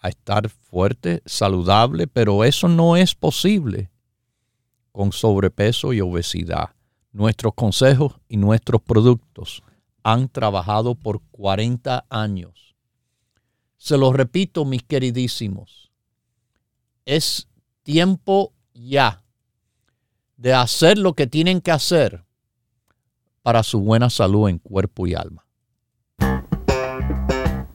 a 0.00 0.08
estar 0.08 0.48
fuerte, 0.48 1.22
saludable, 1.24 2.06
pero 2.06 2.44
eso 2.44 2.68
no 2.68 2.96
es 2.96 3.14
posible 3.14 3.90
con 4.96 5.12
sobrepeso 5.12 5.92
y 5.92 6.00
obesidad. 6.00 6.70
Nuestros 7.12 7.52
consejos 7.54 8.14
y 8.28 8.38
nuestros 8.38 8.80
productos 8.80 9.62
han 10.02 10.28
trabajado 10.28 10.94
por 10.94 11.20
40 11.32 12.06
años 12.08 12.66
se 13.86 13.96
lo 13.96 14.12
repito, 14.12 14.64
mis 14.64 14.82
queridísimos, 14.82 15.92
es 17.04 17.46
tiempo 17.84 18.52
ya 18.74 19.22
de 20.36 20.54
hacer 20.54 20.98
lo 20.98 21.14
que 21.14 21.28
tienen 21.28 21.60
que 21.60 21.70
hacer 21.70 22.24
para 23.42 23.62
su 23.62 23.78
buena 23.78 24.10
salud 24.10 24.48
en 24.48 24.58
cuerpo 24.58 25.06
y 25.06 25.14
alma. 25.14 25.45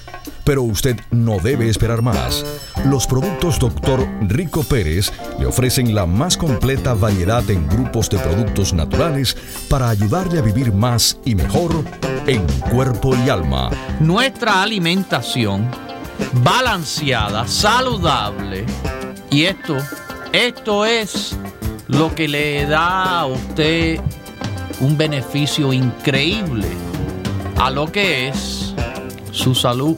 pero 0.48 0.64
usted 0.64 0.98
no 1.12 1.40
debe 1.40 1.68
esperar 1.68 2.02
más. 2.02 2.46
Los 2.86 3.06
productos 3.06 3.60
Dr. 3.60 4.08
Rico 4.22 4.64
Pérez 4.64 5.12
le 5.38 5.46
ofrecen 5.46 5.94
la 5.94 6.06
más 6.06 6.38
completa 6.38 6.94
variedad 6.94 7.48
en 7.50 7.68
grupos 7.68 8.10
de 8.10 8.18
productos 8.18 8.72
naturales 8.72 9.36
para 9.70 9.90
ayudarle 9.90 10.40
a 10.40 10.42
vivir 10.42 10.72
más 10.72 11.20
y 11.26 11.36
mejor 11.36 11.84
en 12.28 12.48
cuerpo 12.72 13.14
y 13.26 13.30
alma. 13.30 13.72
Nuestra 14.00 14.64
alimentación 14.64 15.70
balanceada, 16.42 17.46
saludable, 17.46 18.66
y 19.30 19.44
esto, 19.44 19.76
esto 20.32 20.86
es 20.86 21.38
lo 21.88 22.16
que 22.16 22.30
le 22.30 22.66
da 22.68 23.20
a 23.20 23.26
usted 23.26 24.00
un 24.80 24.98
beneficio 24.98 25.74
increíble 25.74 26.70
a 27.58 27.70
lo 27.70 27.92
que 27.92 28.30
es 28.30 28.74
su 29.32 29.54
salud 29.54 29.98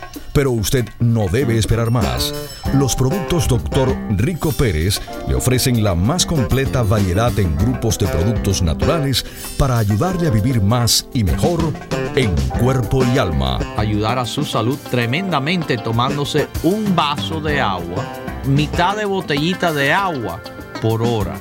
pero 0.33 0.51
usted 0.51 0.85
no 0.99 1.27
debe 1.27 1.57
esperar 1.57 1.91
más. 1.91 2.33
Los 2.73 2.95
productos 2.95 3.47
Dr. 3.47 3.95
Rico 4.17 4.51
Pérez 4.51 5.01
le 5.27 5.35
ofrecen 5.35 5.83
la 5.83 5.95
más 5.95 6.25
completa 6.25 6.83
variedad 6.83 7.37
en 7.39 7.55
grupos 7.57 7.97
de 7.97 8.07
productos 8.07 8.61
naturales 8.61 9.25
para 9.57 9.77
ayudarle 9.77 10.27
a 10.27 10.31
vivir 10.31 10.61
más 10.61 11.07
y 11.13 11.23
mejor 11.23 11.73
en 12.15 12.35
cuerpo 12.59 13.03
y 13.03 13.17
alma. 13.17 13.59
Ayudar 13.77 14.19
a 14.19 14.25
su 14.25 14.43
salud 14.43 14.77
tremendamente 14.89 15.77
tomándose 15.77 16.47
un 16.63 16.95
vaso 16.95 17.41
de 17.41 17.61
agua, 17.61 18.05
mitad 18.45 18.97
de 18.97 19.05
botellita 19.05 19.71
de 19.73 19.91
agua 19.93 20.41
por 20.81 21.01
hora. 21.01 21.39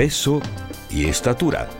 peso 0.00 0.40
y 0.88 1.04
estatura. 1.04 1.79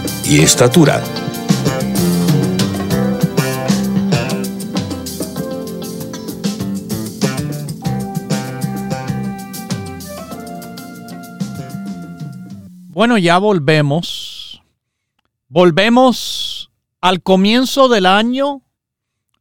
y 0.31 0.39
estatura. 0.39 1.03
Bueno, 12.87 13.17
ya 13.17 13.39
volvemos. 13.39 14.61
Volvemos 15.49 16.71
al 17.01 17.21
comienzo 17.21 17.89
del 17.89 18.05
año. 18.05 18.61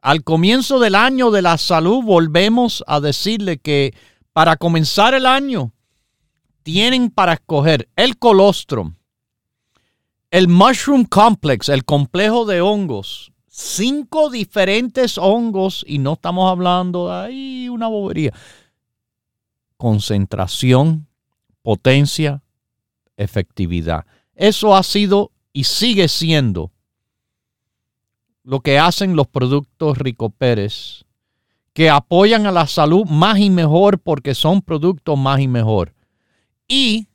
Al 0.01 0.25
comienzo 0.25 0.81
del 0.81 0.97
año 0.97 1.31
de 1.31 1.43
la 1.43 1.57
salud 1.57 2.03
volvemos 2.03 2.83
a 2.89 2.99
decirle 2.99 3.59
que 3.59 3.95
para 4.33 4.57
comenzar 4.57 5.15
el 5.15 5.27
año 5.27 5.73
tienen 6.65 7.11
para 7.11 7.35
escoger 7.35 7.89
el 7.95 8.19
colostrum, 8.19 8.97
el 10.31 10.49
mushroom 10.49 11.05
complex, 11.05 11.69
el 11.69 11.85
complejo 11.85 12.45
de 12.45 12.61
hongos, 12.61 13.33
cinco 13.49 14.31
diferentes 14.31 15.19
hongos 15.19 15.85
y 15.87 15.99
no 15.99 16.13
estamos 16.15 16.51
hablando 16.51 17.09
de 17.09 17.15
ahí 17.15 17.69
una 17.69 17.89
bobería. 17.89 18.33
Concentración, 19.77 21.09
potencia, 21.63 22.43
efectividad. 23.17 24.07
Eso 24.35 24.77
ha 24.77 24.83
sido 24.83 25.33
y 25.53 25.65
sigue 25.65 26.09
siendo 26.09 26.71
lo 28.45 28.61
que 28.61 28.79
hacen 28.79 29.17
los 29.17 29.27
productos 29.27 29.99
Rico 29.99 30.31
Pérez, 30.31 31.05
que 31.73 31.91
apoyan 31.91 32.47
a 32.47 32.53
la 32.53 32.67
salud 32.67 33.05
más 33.07 33.39
y 33.39 33.51
mejor 33.51 33.99
porque 33.99 34.35
son 34.35 34.63
productos 34.63 35.19
más 35.19 35.41
y 35.41 35.49
mejor. 35.49 35.95
Y, 36.67 37.09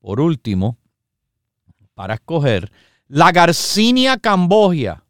por 0.00 0.20
último, 0.20 0.76
para 1.94 2.14
escoger, 2.14 2.70
la 3.08 3.32
Garcinia 3.32 4.18
Cambogia, 4.18 5.04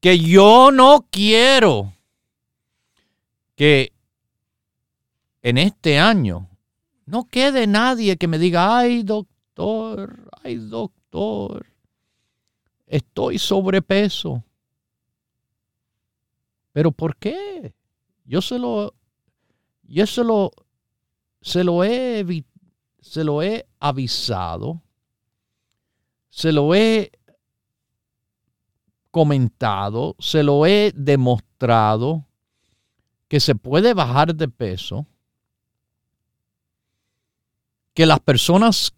que 0.00 0.18
yo 0.18 0.70
no 0.70 1.06
quiero 1.10 1.92
que 3.54 3.92
en 5.42 5.58
este 5.58 5.98
año 5.98 6.48
no 7.06 7.24
quede 7.24 7.66
nadie 7.66 8.16
que 8.16 8.28
me 8.28 8.38
diga, 8.38 8.78
ay 8.78 9.02
doctor, 9.02 10.28
ay 10.42 10.56
doctor, 10.56 11.66
estoy 12.86 13.38
sobrepeso. 13.38 14.42
¿Pero 16.72 16.90
por 16.90 17.16
qué? 17.16 17.72
Yo 18.24 18.42
se 18.42 18.58
lo, 18.58 18.94
yo 19.82 20.06
se 20.06 20.24
lo, 20.24 20.50
se 21.40 21.62
lo 21.62 21.84
he, 21.84 22.44
se 23.00 23.22
lo 23.22 23.42
he 23.42 23.66
avisado, 23.78 24.82
se 26.34 26.50
lo 26.50 26.74
he 26.74 27.12
comentado, 29.12 30.16
se 30.18 30.42
lo 30.42 30.66
he 30.66 30.90
demostrado 30.92 32.26
que 33.28 33.38
se 33.38 33.54
puede 33.54 33.94
bajar 33.94 34.34
de 34.34 34.48
peso 34.48 35.06
que 37.94 38.04
las 38.04 38.18
personas, 38.18 38.92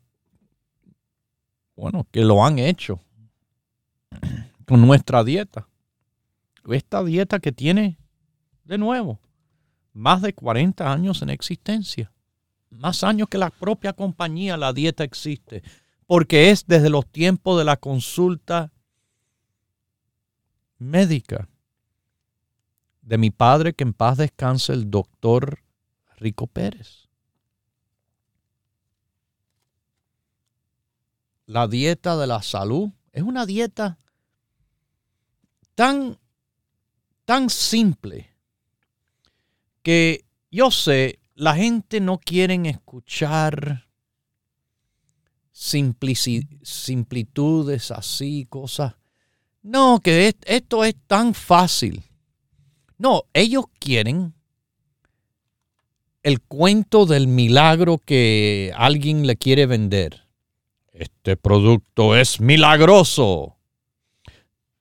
bueno, 1.77 2.07
que 2.11 2.25
lo 2.25 2.43
han 2.43 2.59
hecho 2.59 3.01
con 4.67 4.81
nuestra 4.81 5.23
dieta, 5.23 5.69
esta 6.71 7.05
dieta 7.05 7.39
que 7.39 7.53
tiene, 7.53 7.99
de 8.65 8.79
nuevo, 8.79 9.21
más 9.93 10.23
de 10.23 10.33
40 10.33 10.91
años 10.91 11.21
en 11.21 11.29
existencia, 11.29 12.11
más 12.71 13.05
años 13.05 13.29
que 13.29 13.37
la 13.37 13.51
propia 13.51 13.93
compañía, 13.93 14.57
la 14.57 14.73
dieta 14.73 15.05
existe, 15.05 15.63
porque 16.07 16.51
es 16.51 16.67
desde 16.67 16.91
los 16.91 17.07
tiempos 17.07 17.59
de 17.59 17.65
la 17.65 17.77
consulta 17.77 18.73
médica 20.79 21.49
de 23.03 23.19
mi 23.19 23.31
padre, 23.31 23.73
que 23.73 23.85
en 23.85 23.93
paz 23.93 24.19
descanse 24.19 24.73
el 24.73 24.91
doctor 24.91 25.61
Rico 26.17 26.47
Pérez. 26.47 27.07
la 31.47 31.69
dieta 31.69 32.17
de 32.17 32.27
la 32.27 32.43
salud 32.43 32.91
es 33.13 33.23
una 33.23 33.47
dieta 33.47 33.99
tan, 35.75 36.19
tan 37.25 37.49
simple 37.49 38.37
que 39.83 40.25
yo 40.51 40.71
sé, 40.71 41.21
la 41.35 41.55
gente 41.55 42.01
no 42.01 42.19
quiere 42.19 42.55
escuchar 42.69 43.86
simplitudes 46.63 47.91
así, 47.91 48.47
cosas. 48.49 48.95
No, 49.63 50.01
que 50.01 50.35
esto 50.45 50.85
es 50.85 50.95
tan 51.07 51.33
fácil. 51.33 52.03
No, 52.99 53.23
ellos 53.33 53.65
quieren 53.79 54.35
el 56.23 56.43
cuento 56.43 57.07
del 57.07 57.27
milagro 57.27 57.99
que 57.99 58.73
alguien 58.77 59.27
le 59.27 59.37
quiere 59.37 59.65
vender. 59.67 60.27
Este 60.93 61.37
producto 61.37 62.17
es 62.17 62.41
milagroso. 62.41 63.57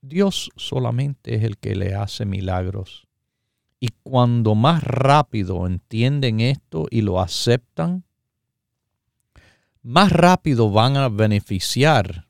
Dios 0.02 0.50
solamente 0.56 1.36
es 1.36 1.44
el 1.44 1.56
que 1.56 1.74
le 1.74 1.94
hace 1.94 2.26
milagros. 2.26 3.08
Y 3.80 3.88
cuando 4.02 4.54
más 4.54 4.82
rápido 4.84 5.66
entienden 5.66 6.40
esto 6.40 6.86
y 6.90 7.00
lo 7.00 7.20
aceptan, 7.20 8.04
más 9.86 10.10
rápido 10.10 10.68
van 10.68 10.96
a 10.96 11.08
beneficiar 11.08 12.26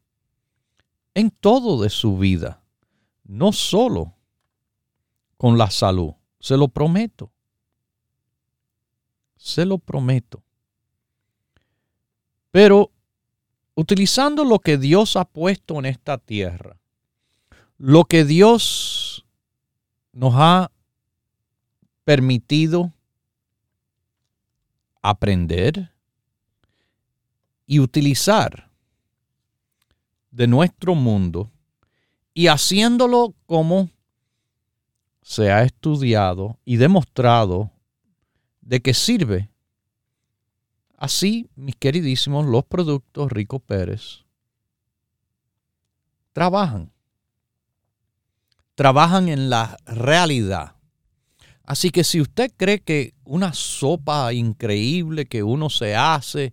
en 1.15 1.31
todo 1.31 1.83
de 1.83 1.89
su 1.89 2.19
vida, 2.19 2.63
no 3.25 3.51
solo 3.51 4.15
con 5.39 5.57
la 5.57 5.71
salud. 5.71 6.13
Se 6.39 6.59
lo 6.59 6.69
prometo. 6.69 7.33
Se 9.39 9.65
lo 9.65 9.79
prometo. 9.79 10.43
Pero 12.51 12.93
utilizando 13.75 14.45
lo 14.45 14.59
que 14.59 14.77
Dios 14.77 15.17
ha 15.17 15.25
puesto 15.25 15.79
en 15.79 15.87
esta 15.87 16.19
tierra, 16.19 16.79
lo 17.79 18.05
que 18.05 18.27
Dios 18.27 19.25
nos 20.13 20.35
ha 20.37 20.71
permitido 22.05 22.93
aprender 25.01 25.96
y 27.67 27.81
utilizar 27.81 28.71
de 30.31 30.47
nuestro 30.47 30.95
mundo 30.95 31.51
y 32.33 32.47
haciéndolo 32.47 33.35
como 33.47 33.91
se 35.23 35.51
ha 35.51 35.63
estudiado 35.63 36.59
y 36.65 36.77
demostrado 36.77 37.71
de 38.61 38.81
que 38.81 38.95
sirve 38.95 39.51
Así, 40.97 41.51
mis 41.57 41.77
queridísimos, 41.77 42.47
los 42.47 42.65
productos 42.65 43.31
Rico 43.31 43.59
Pérez 43.59 44.25
trabajan. 46.33 46.93
Trabajan 48.75 49.29
en 49.29 49.49
la 49.49 49.77
realidad. 49.87 50.77
Así 51.65 51.91
que 51.91 52.05
si 52.05 52.21
usted 52.21 52.53
cree 52.57 52.81
que 52.81 53.15
una 53.25 53.53
sopa 53.53 54.33
increíble 54.33 55.27
que 55.27 55.43
uno 55.43 55.71
se 55.71 55.97
hace 55.97 56.53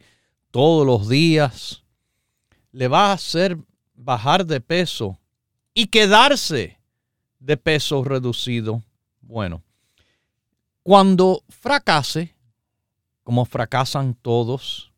todos 0.53 0.85
los 0.85 1.09
días 1.09 1.81
le 2.71 2.87
va 2.87 3.09
a 3.09 3.13
hacer 3.13 3.57
bajar 3.95 4.45
de 4.45 4.61
peso 4.61 5.17
y 5.73 5.87
quedarse 5.87 6.77
de 7.39 7.57
peso 7.57 8.03
reducido, 8.03 8.83
bueno, 9.21 9.63
cuando 10.83 11.41
fracase, 11.49 12.35
como 13.23 13.45
fracasan 13.45 14.13
todos 14.13 14.91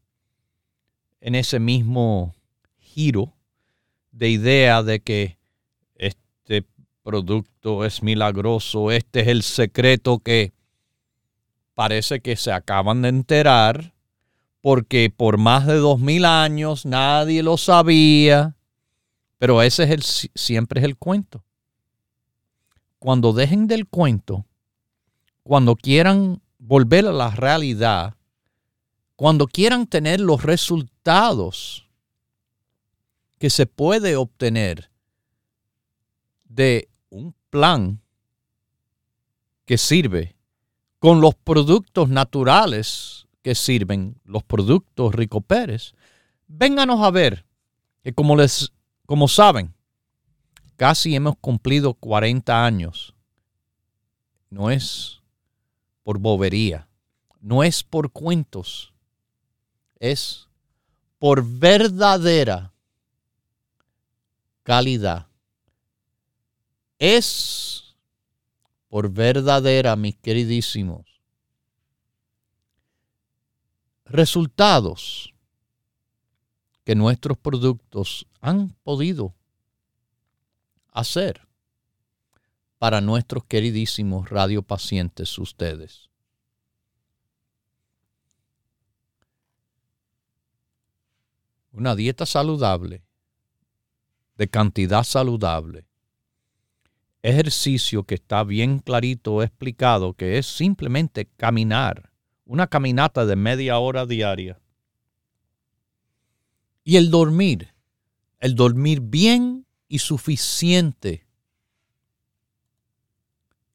en 1.21 1.35
ese 1.35 1.57
mismo 1.57 2.35
giro 2.77 3.31
de 4.11 4.31
idea 4.31 4.83
de 4.83 4.99
que 4.99 5.37
este 5.95 6.65
producto 7.01 7.85
es 7.85 8.03
milagroso, 8.03 8.91
este 8.91 9.21
es 9.21 9.27
el 9.29 9.41
secreto 9.41 10.19
que 10.19 10.51
parece 11.75 12.19
que 12.19 12.35
se 12.35 12.51
acaban 12.51 13.03
de 13.03 13.07
enterar 13.07 13.94
porque 14.65 15.13
por 15.15 15.37
más 15.37 15.67
de 15.67 15.75
dos 15.75 15.99
mil 15.99 16.25
años 16.25 16.87
nadie 16.87 17.43
lo 17.43 17.55
sabía, 17.55 18.57
pero 19.37 19.61
ese 19.61 19.83
es 19.83 19.89
el, 19.91 20.01
siempre 20.33 20.79
es 20.79 20.85
el 20.85 20.97
cuento. 20.97 21.43
Cuando 22.97 23.31
dejen 23.31 23.67
del 23.67 23.87
cuento, 23.87 24.47
cuando 25.43 25.75
quieran 25.75 26.41
volver 26.57 27.05
a 27.05 27.11
la 27.11 27.29
realidad, 27.29 28.15
cuando 29.15 29.45
quieran 29.45 29.85
tener 29.85 30.19
los 30.19 30.41
resultados 30.41 31.87
que 33.37 33.51
se 33.51 33.67
puede 33.67 34.15
obtener 34.15 34.89
de 36.43 36.89
un 37.11 37.35
plan 37.51 38.01
que 39.65 39.77
sirve 39.77 40.35
con 40.97 41.21
los 41.21 41.35
productos 41.35 42.09
naturales 42.09 43.24
que 43.45 43.53
sirven, 43.53 44.19
los 44.23 44.43
productos 44.43 45.13
Rico 45.13 45.39
Pérez, 45.39 45.93
vénganos 46.47 46.99
a 47.03 47.11
ver 47.11 47.45
que 48.01 48.11
como 48.11 48.35
les 48.35 48.73
como 49.05 49.27
saben, 49.27 49.75
casi 50.77 51.15
hemos 51.15 51.35
cumplido 51.37 51.93
40 51.93 52.65
años. 52.65 53.13
No 54.49 54.71
es 54.71 55.21
por 56.01 56.17
bobería, 56.17 56.87
no 57.39 57.63
es 57.63 57.83
por 57.83 58.11
cuentos, 58.11 58.95
es 59.99 60.49
por 61.19 61.47
verdadera 61.47 62.73
calidad. 64.63 65.27
Es 66.97 67.95
por 68.89 69.11
verdadera, 69.11 69.95
mis 69.95 70.15
queridísimos, 70.15 71.14
resultados 74.05 75.33
que 76.83 76.95
nuestros 76.95 77.37
productos 77.37 78.27
han 78.41 78.69
podido 78.83 79.35
hacer 80.91 81.47
para 82.77 83.01
nuestros 83.01 83.43
queridísimos 83.45 84.29
radiopacientes 84.29 85.39
ustedes. 85.39 86.09
Una 91.71 91.95
dieta 91.95 92.25
saludable, 92.25 93.03
de 94.37 94.47
cantidad 94.47 95.03
saludable, 95.03 95.87
ejercicio 97.23 98.03
que 98.03 98.15
está 98.15 98.43
bien 98.43 98.79
clarito 98.79 99.41
explicado, 99.41 100.13
que 100.13 100.37
es 100.37 100.45
simplemente 100.45 101.25
caminar, 101.25 102.04
una 102.45 102.67
caminata 102.67 103.25
de 103.25 103.35
media 103.35 103.79
hora 103.79 104.05
diaria. 104.05 104.59
Y 106.83 106.97
el 106.97 107.09
dormir, 107.09 107.73
el 108.39 108.55
dormir 108.55 109.01
bien 109.01 109.65
y 109.87 109.99
suficiente 109.99 111.25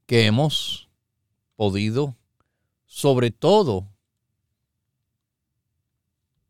que 0.06 0.26
hemos 0.26 0.88
podido, 1.56 2.16
sobre 2.86 3.30
todo 3.30 3.88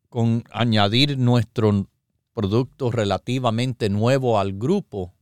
con 0.09 0.43
añadir 0.51 1.17
nuestro 1.17 1.87
producto 2.33 2.91
relativamente 2.91 3.89
nuevo 3.89 4.39
al 4.39 4.53
grupo, 4.53 5.13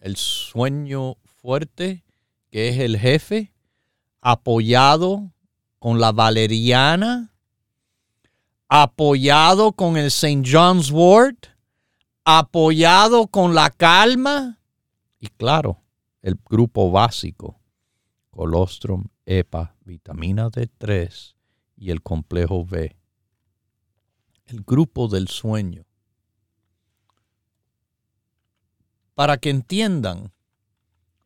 el 0.00 0.16
sueño 0.16 1.16
fuerte, 1.24 2.04
que 2.50 2.68
es 2.68 2.78
el 2.78 2.98
jefe, 2.98 3.52
apoyado 4.20 5.32
con 5.78 6.00
la 6.00 6.12
valeriana, 6.12 7.32
apoyado 8.68 9.72
con 9.72 9.96
el 9.96 10.06
St. 10.06 10.42
John's 10.44 10.90
Wort, 10.90 11.46
apoyado 12.24 13.28
con 13.28 13.54
la 13.54 13.70
calma 13.70 14.58
y 15.18 15.28
claro, 15.28 15.82
el 16.22 16.38
grupo 16.44 16.90
básico, 16.90 17.60
colostrum, 18.30 19.04
EPA, 19.26 19.74
vitamina 19.84 20.48
D3 20.48 21.34
y 21.76 21.90
el 21.90 22.02
complejo 22.02 22.64
B. 22.64 22.96
El 24.46 24.62
grupo 24.62 25.08
del 25.08 25.28
sueño. 25.28 25.84
Para 29.14 29.38
que 29.38 29.50
entiendan, 29.50 30.32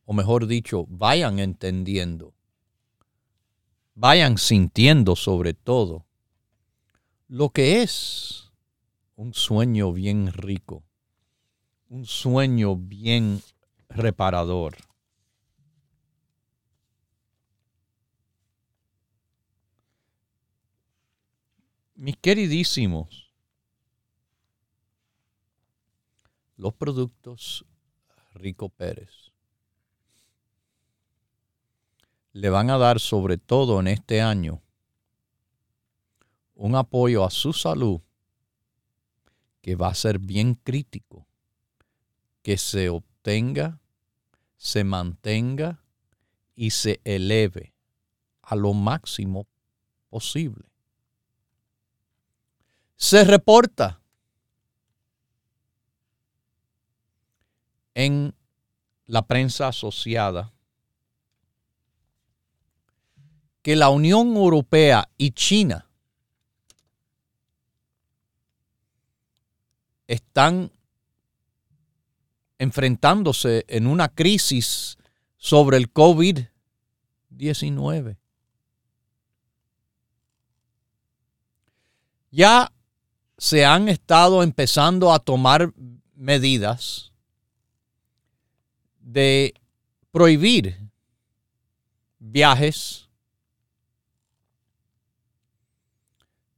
o 0.05 0.13
mejor 0.13 0.47
dicho, 0.47 0.85
vayan 0.89 1.39
entendiendo, 1.39 2.32
vayan 3.95 4.37
sintiendo 4.37 5.15
sobre 5.15 5.53
todo 5.53 6.05
lo 7.27 7.49
que 7.49 7.81
es 7.81 8.51
un 9.15 9.33
sueño 9.33 9.93
bien 9.93 10.31
rico, 10.33 10.83
un 11.89 12.05
sueño 12.05 12.75
bien 12.75 13.41
reparador. 13.89 14.75
Mis 21.95 22.17
queridísimos, 22.17 23.31
los 26.57 26.73
productos 26.73 27.65
Rico 28.33 28.69
Pérez 28.69 29.32
le 32.33 32.49
van 32.49 32.71
a 32.71 32.77
dar 32.77 32.99
sobre 32.99 33.37
todo 33.37 33.79
en 33.79 33.87
este 33.87 34.21
año 34.21 34.61
un 36.55 36.75
apoyo 36.75 37.23
a 37.23 37.29
su 37.29 37.53
salud 37.53 38.01
que 39.61 39.75
va 39.75 39.87
a 39.87 39.95
ser 39.95 40.19
bien 40.19 40.55
crítico, 40.55 41.25
que 42.41 42.57
se 42.57 42.89
obtenga, 42.89 43.79
se 44.57 44.83
mantenga 44.83 45.81
y 46.55 46.71
se 46.71 46.99
eleve 47.05 47.73
a 48.41 48.55
lo 48.55 48.73
máximo 48.73 49.47
posible. 50.09 50.65
Se 52.97 53.23
reporta 53.23 54.01
en 57.93 58.35
la 59.05 59.25
prensa 59.25 59.67
asociada 59.67 60.53
que 63.63 63.75
la 63.77 63.89
Unión 63.89 64.35
Europea 64.35 65.09
y 65.17 65.31
China 65.31 65.87
están 70.05 70.71
enfrentándose 72.59 73.65
en 73.67 73.87
una 73.87 74.09
crisis 74.09 74.99
sobre 75.37 75.77
el 75.77 75.91
COVID-19. 75.91 78.17
Ya 82.31 82.71
se 83.37 83.65
han 83.65 83.87
estado 83.87 84.43
empezando 84.43 85.13
a 85.13 85.19
tomar 85.19 85.73
medidas 86.15 87.13
de 88.99 89.53
prohibir 90.11 90.77
viajes 92.19 93.02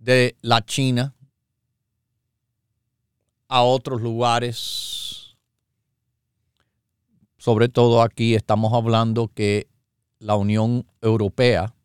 de 0.06 0.38
la 0.42 0.64
China 0.64 1.16
a 3.48 3.64
otros 3.64 4.02
lugares. 4.02 5.36
Sobre 7.38 7.70
todo 7.70 8.04
aquí 8.04 8.36
estamos 8.36 8.72
hablando 8.74 9.30
que 9.30 9.68
la 10.20 10.36
Unión 10.36 10.86
Europea 11.02 11.76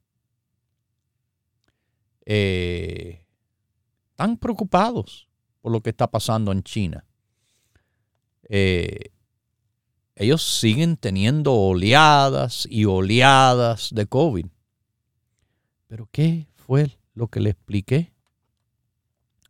eh, 2.27 3.25
están 4.11 4.37
preocupados 4.37 5.27
por 5.62 5.73
lo 5.73 5.81
que 5.81 5.91
está 5.91 6.11
pasando 6.11 6.53
en 6.53 6.62
China. 6.62 7.07
Eh, 8.51 9.12
ellos 10.14 10.43
siguen 10.43 10.99
teniendo 10.99 11.55
oleadas 11.55 12.68
y 12.71 12.85
oleadas 12.85 13.89
de 13.95 14.05
COVID. 14.05 14.47
Pero 15.87 16.07
¿qué 16.12 16.47
fue 16.55 16.99
lo 17.14 17.28
que 17.28 17.40
le 17.40 17.50
expliqué 17.50 18.12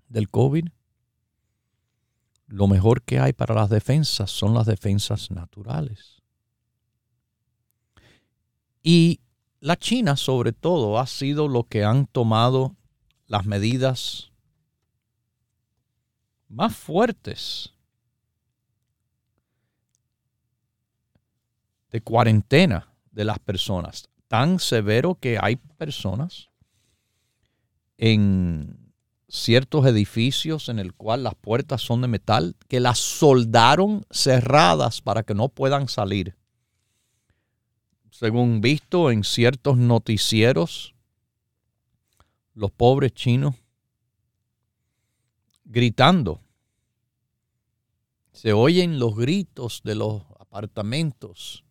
del 0.08 0.28
COVID? 0.28 0.68
lo 2.50 2.66
mejor 2.66 3.02
que 3.02 3.20
hay 3.20 3.32
para 3.32 3.54
las 3.54 3.70
defensas 3.70 4.30
son 4.30 4.54
las 4.54 4.66
defensas 4.66 5.30
naturales. 5.30 6.20
Y 8.82 9.20
la 9.60 9.76
China 9.76 10.16
sobre 10.16 10.52
todo 10.52 10.98
ha 10.98 11.06
sido 11.06 11.46
lo 11.46 11.64
que 11.64 11.84
han 11.84 12.06
tomado 12.06 12.74
las 13.26 13.46
medidas 13.46 14.32
más 16.48 16.74
fuertes 16.74 17.72
de 21.92 22.00
cuarentena 22.00 22.92
de 23.12 23.24
las 23.24 23.38
personas. 23.38 24.08
Tan 24.26 24.58
severo 24.58 25.14
que 25.14 25.38
hay 25.40 25.54
personas 25.54 26.49
en 28.02 28.94
ciertos 29.28 29.84
edificios 29.84 30.70
en 30.70 30.78
el 30.78 30.94
cual 30.94 31.22
las 31.22 31.34
puertas 31.34 31.82
son 31.82 32.00
de 32.00 32.08
metal, 32.08 32.56
que 32.66 32.80
las 32.80 32.98
soldaron 32.98 34.06
cerradas 34.10 35.02
para 35.02 35.22
que 35.22 35.34
no 35.34 35.50
puedan 35.50 35.86
salir. 35.86 36.34
Según 38.10 38.62
visto 38.62 39.10
en 39.10 39.22
ciertos 39.22 39.76
noticieros, 39.76 40.94
los 42.54 42.70
pobres 42.70 43.12
chinos 43.12 43.54
gritando. 45.66 46.40
Se 48.32 48.54
oyen 48.54 48.98
los 48.98 49.14
gritos 49.14 49.82
de 49.84 49.94
los 49.94 50.22
apartamentos 50.38 51.64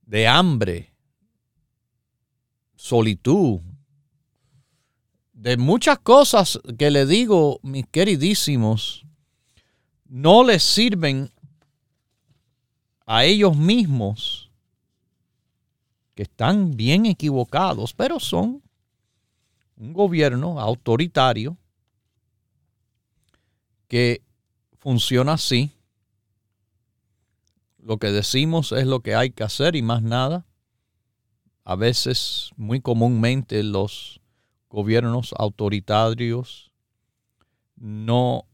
de 0.00 0.26
hambre, 0.26 0.94
solitud, 2.74 3.60
de 5.44 5.58
muchas 5.58 5.98
cosas 5.98 6.58
que 6.78 6.90
le 6.90 7.04
digo, 7.04 7.60
mis 7.62 7.86
queridísimos, 7.88 9.04
no 10.06 10.42
les 10.42 10.62
sirven 10.62 11.30
a 13.04 13.26
ellos 13.26 13.54
mismos, 13.54 14.50
que 16.14 16.22
están 16.22 16.78
bien 16.78 17.04
equivocados, 17.04 17.92
pero 17.92 18.20
son 18.20 18.62
un 19.76 19.92
gobierno 19.92 20.58
autoritario 20.58 21.58
que 23.86 24.22
funciona 24.78 25.34
así. 25.34 25.72
Lo 27.82 27.98
que 27.98 28.10
decimos 28.12 28.72
es 28.72 28.86
lo 28.86 29.00
que 29.00 29.14
hay 29.14 29.28
que 29.28 29.44
hacer 29.44 29.76
y 29.76 29.82
más 29.82 30.02
nada. 30.02 30.46
A 31.64 31.76
veces, 31.76 32.50
muy 32.56 32.80
comúnmente, 32.80 33.62
los 33.62 34.22
gobiernos 34.74 35.32
autoritarios 35.38 36.72
no, 37.76 38.44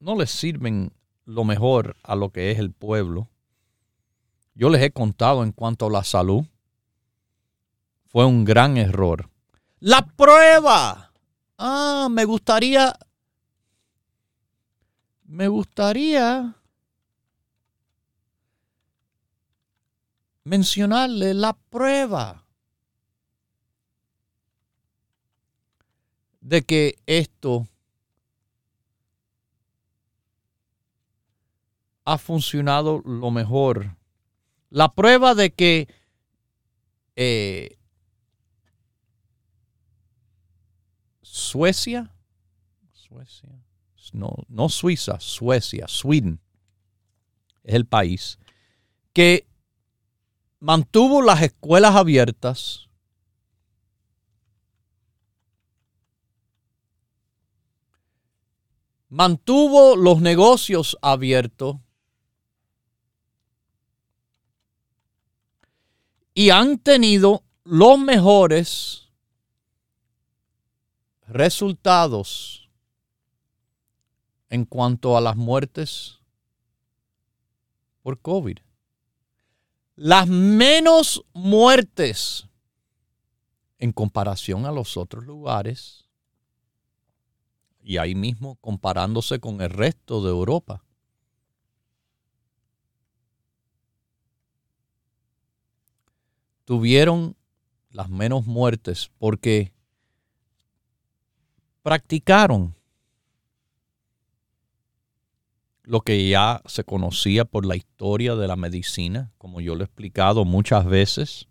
no 0.00 0.16
les 0.16 0.30
sirven 0.30 0.92
lo 1.24 1.44
mejor 1.44 1.96
a 2.02 2.16
lo 2.16 2.30
que 2.30 2.50
es 2.50 2.58
el 2.58 2.72
pueblo. 2.72 3.30
Yo 4.54 4.68
les 4.68 4.82
he 4.82 4.90
contado 4.90 5.44
en 5.44 5.52
cuanto 5.52 5.86
a 5.86 5.90
la 5.90 6.02
salud. 6.02 6.44
Fue 8.06 8.24
un 8.26 8.44
gran 8.44 8.76
error. 8.76 9.30
La 9.78 10.04
prueba. 10.04 11.12
Ah, 11.56 12.08
me 12.10 12.24
gustaría. 12.24 12.98
Me 15.24 15.46
gustaría 15.46 16.56
mencionarle 20.42 21.32
la 21.32 21.54
prueba 21.54 22.43
de 26.44 26.62
que 26.62 26.98
esto 27.06 27.66
ha 32.04 32.18
funcionado 32.18 33.00
lo 33.04 33.30
mejor. 33.30 33.96
La 34.68 34.92
prueba 34.92 35.34
de 35.34 35.50
que 35.50 35.88
eh, 37.16 37.78
Suecia, 41.22 42.14
Suecia, 42.92 43.48
no, 44.12 44.34
no 44.48 44.68
Suiza, 44.68 45.18
Suecia, 45.20 45.88
Sweden, 45.88 46.40
es 47.62 47.74
el 47.74 47.86
país 47.86 48.38
que 49.14 49.46
mantuvo 50.60 51.22
las 51.22 51.40
escuelas 51.40 51.96
abiertas, 51.96 52.83
mantuvo 59.14 59.94
los 59.94 60.20
negocios 60.20 60.98
abiertos. 61.00 61.76
Y 66.34 66.50
han 66.50 66.78
tenido 66.78 67.44
los 67.62 67.96
mejores 67.96 69.12
resultados 71.28 72.68
en 74.50 74.64
cuanto 74.64 75.16
a 75.16 75.20
las 75.20 75.36
muertes 75.36 76.18
por 78.02 78.18
COVID. 78.20 78.58
Las 79.94 80.26
menos 80.26 81.24
muertes 81.32 82.48
en 83.78 83.92
comparación 83.92 84.66
a 84.66 84.72
los 84.72 84.96
otros 84.96 85.24
lugares 85.24 86.03
y 87.84 87.98
ahí 87.98 88.14
mismo 88.14 88.56
comparándose 88.62 89.38
con 89.38 89.60
el 89.60 89.68
resto 89.68 90.24
de 90.24 90.30
Europa. 90.30 90.82
Tuvieron 96.64 97.36
las 97.90 98.08
menos 98.08 98.46
muertes 98.46 99.10
porque 99.18 99.70
practicaron 101.82 102.74
lo 105.82 106.00
que 106.00 106.26
ya 106.26 106.62
se 106.64 106.84
conocía 106.84 107.44
por 107.44 107.66
la 107.66 107.76
historia 107.76 108.34
de 108.34 108.48
la 108.48 108.56
medicina, 108.56 109.30
como 109.36 109.60
yo 109.60 109.74
lo 109.74 109.82
he 109.82 109.84
explicado 109.84 110.46
muchas 110.46 110.86
veces. 110.86 111.48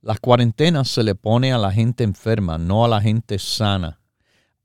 Las 0.00 0.20
cuarentenas 0.20 0.88
se 0.88 1.02
le 1.02 1.16
pone 1.16 1.52
a 1.52 1.58
la 1.58 1.72
gente 1.72 2.04
enferma, 2.04 2.56
no 2.56 2.84
a 2.84 2.88
la 2.88 3.00
gente 3.00 3.40
sana. 3.40 3.98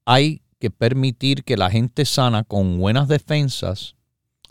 Hay 0.06 0.42
que 0.60 0.70
permitir 0.70 1.44
que 1.44 1.58
la 1.58 1.70
gente 1.70 2.06
sana 2.06 2.44
con 2.44 2.78
buenas 2.78 3.08
defensas 3.08 3.96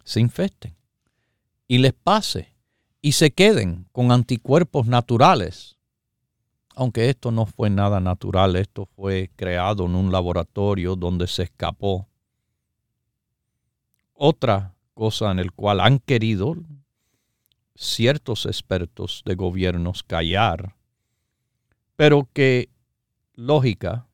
se 0.05 0.20
infecten 0.20 0.76
y 1.68 1.78
les 1.78 1.92
pase 1.92 2.55
y 3.00 3.12
se 3.12 3.32
queden 3.32 3.86
con 3.92 4.12
anticuerpos 4.12 4.86
naturales. 4.86 5.76
Aunque 6.74 7.11
esto 7.11 7.30
no 7.30 7.46
fue 7.46 7.70
nada 7.70 8.00
natural, 8.00 8.57
esto 8.57 8.86
fue 8.86 9.30
creado 9.36 9.86
en 9.86 9.94
un 9.94 10.11
laboratorio 10.11 10.96
donde 10.96 11.26
se 11.26 11.44
escapó 11.44 12.09
otra 14.24 14.74
cosa 14.94 15.32
en 15.32 15.38
el 15.40 15.50
cual 15.50 15.80
han 15.80 15.98
querido 15.98 16.55
ciertos 17.74 18.46
expertos 18.46 19.22
de 19.26 19.34
gobiernos 19.34 20.03
callar, 20.05 20.76
pero 21.96 22.28
que 22.32 22.68
lógica 23.34 24.07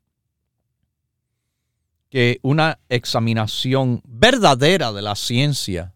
que 2.11 2.39
una 2.43 2.79
examinación 2.89 4.01
verdadera 4.05 4.93
de 4.93 5.03
la 5.03 5.15
ciencia 5.15 5.95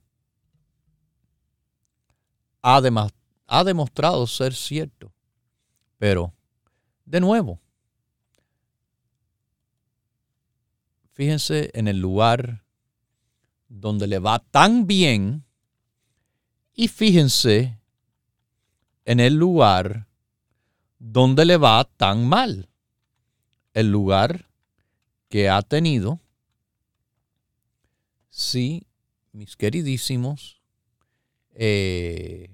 ha, 2.63 2.81
ha 3.47 3.65
demostrado 3.65 4.27
ser 4.27 4.55
cierto. 4.55 5.13
Pero, 5.99 6.35
de 7.05 7.21
nuevo, 7.21 7.61
fíjense 11.13 11.71
en 11.75 11.89
el 11.89 11.99
lugar 11.99 12.65
donde 13.69 14.07
le 14.07 14.19
va 14.19 14.39
tan 14.39 14.87
bien 14.87 15.45
y 16.75 16.89
fíjense 16.89 17.79
en 19.05 19.21
el 19.21 19.35
lugar 19.35 20.07
donde 20.99 21.45
le 21.45 21.57
va 21.57 21.85
tan 21.85 22.29
mal. 22.29 22.69
El 23.73 23.91
lugar 23.91 24.52
que 25.33 25.49
ha 25.49 25.63
tenido, 25.63 26.21
sí, 28.29 28.87
mis 29.33 29.57
queridísimos, 29.57 30.61
eh, 31.55 32.51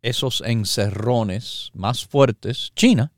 esos 0.00 0.40
encerrones 0.40 1.70
más 1.74 2.06
fuertes, 2.06 2.72
China, 2.74 3.12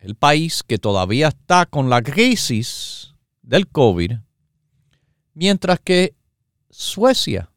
el 0.00 0.16
país 0.16 0.64
que 0.64 0.78
todavía 0.78 1.28
está 1.28 1.64
con 1.66 1.88
la 1.88 2.02
crisis 2.02 3.14
del 3.42 3.68
COVID, 3.68 4.14
mientras 5.32 5.78
que 5.78 6.16
Suecia, 6.70 7.52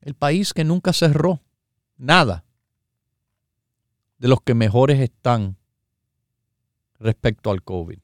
el 0.00 0.14
país 0.14 0.54
que 0.54 0.64
nunca 0.64 0.94
cerró 0.94 1.42
nada, 1.98 2.46
de 4.18 4.28
los 4.28 4.40
que 4.40 4.54
mejores 4.54 5.00
están 5.00 5.56
respecto 6.98 7.50
al 7.50 7.62
COVID. 7.62 7.98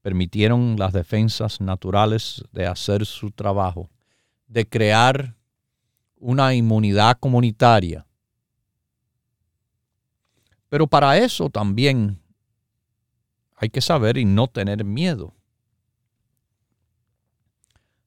Permitieron 0.00 0.76
las 0.78 0.92
defensas 0.92 1.60
naturales 1.60 2.42
de 2.52 2.66
hacer 2.66 3.06
su 3.06 3.30
trabajo, 3.30 3.90
de 4.46 4.68
crear 4.68 5.36
una 6.16 6.54
inmunidad 6.54 7.18
comunitaria 7.18 8.06
pero 10.72 10.86
para 10.86 11.18
eso 11.18 11.50
también 11.50 12.18
hay 13.56 13.68
que 13.68 13.82
saber 13.82 14.16
y 14.16 14.24
no 14.24 14.48
tener 14.48 14.86
miedo. 14.86 15.34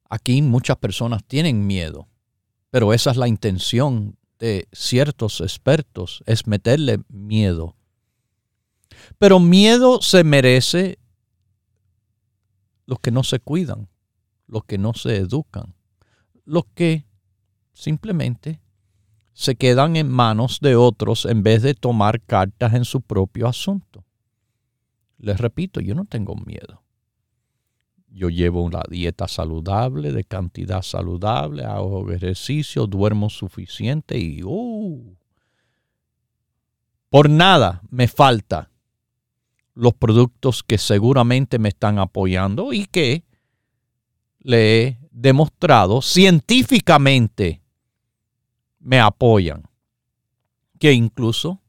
Aquí 0.10 0.42
muchas 0.42 0.76
personas 0.78 1.24
tienen 1.24 1.68
miedo, 1.68 2.08
pero 2.72 2.92
esa 2.92 3.12
es 3.12 3.18
la 3.18 3.28
intención 3.28 4.18
de 4.40 4.68
ciertos 4.72 5.42
expertos, 5.42 6.24
es 6.26 6.48
meterle 6.48 7.02
miedo. 7.10 7.76
Pero 9.18 9.40
miedo 9.40 10.02
se 10.02 10.24
merece 10.24 11.00
los 12.86 13.00
que 13.00 13.12
no 13.12 13.24
se 13.24 13.40
cuidan, 13.40 13.90
los 14.48 14.64
que 14.66 14.78
no 14.78 14.94
se 14.94 15.18
educan, 15.18 15.74
los 16.46 16.66
que 16.74 17.06
simplemente 17.74 18.62
se 19.34 19.56
quedan 19.56 19.98
en 19.98 20.10
manos 20.10 20.60
de 20.62 20.76
otros 20.76 21.26
en 21.26 21.44
vez 21.44 21.62
de 21.62 21.74
tomar 21.74 22.22
cartas 22.22 22.74
en 22.74 22.86
su 22.86 23.02
propio 23.02 23.48
asunto. 23.48 24.06
Les 25.18 25.38
repito, 25.40 25.82
yo 25.82 25.96
no 25.96 26.06
tengo 26.06 26.36
miedo. 26.36 26.85
Yo 28.16 28.30
llevo 28.30 28.64
una 28.64 28.82
dieta 28.90 29.28
saludable, 29.28 30.14
de 30.14 30.24
cantidad 30.24 30.82
saludable, 30.82 31.66
hago 31.66 32.10
ejercicio, 32.14 32.88
duermo 32.88 33.30
suficiente 33.30 34.18
y 34.18 34.42
uh, 34.42 35.18
por 37.10 37.30
nada 37.30 37.82
me 37.90 38.08
falta 38.08 38.72
los 39.74 39.94
productos 39.96 40.64
que 40.64 40.78
seguramente 40.78 41.60
me 41.60 41.68
están 41.68 42.00
apoyando 42.00 42.72
y 42.72 42.86
que 42.86 43.26
le 44.40 44.82
he 44.82 45.00
demostrado 45.12 46.02
científicamente 46.02 47.62
me 48.80 49.02
apoyan. 49.02 49.64
Que 50.80 50.94
incluso, 50.94 51.62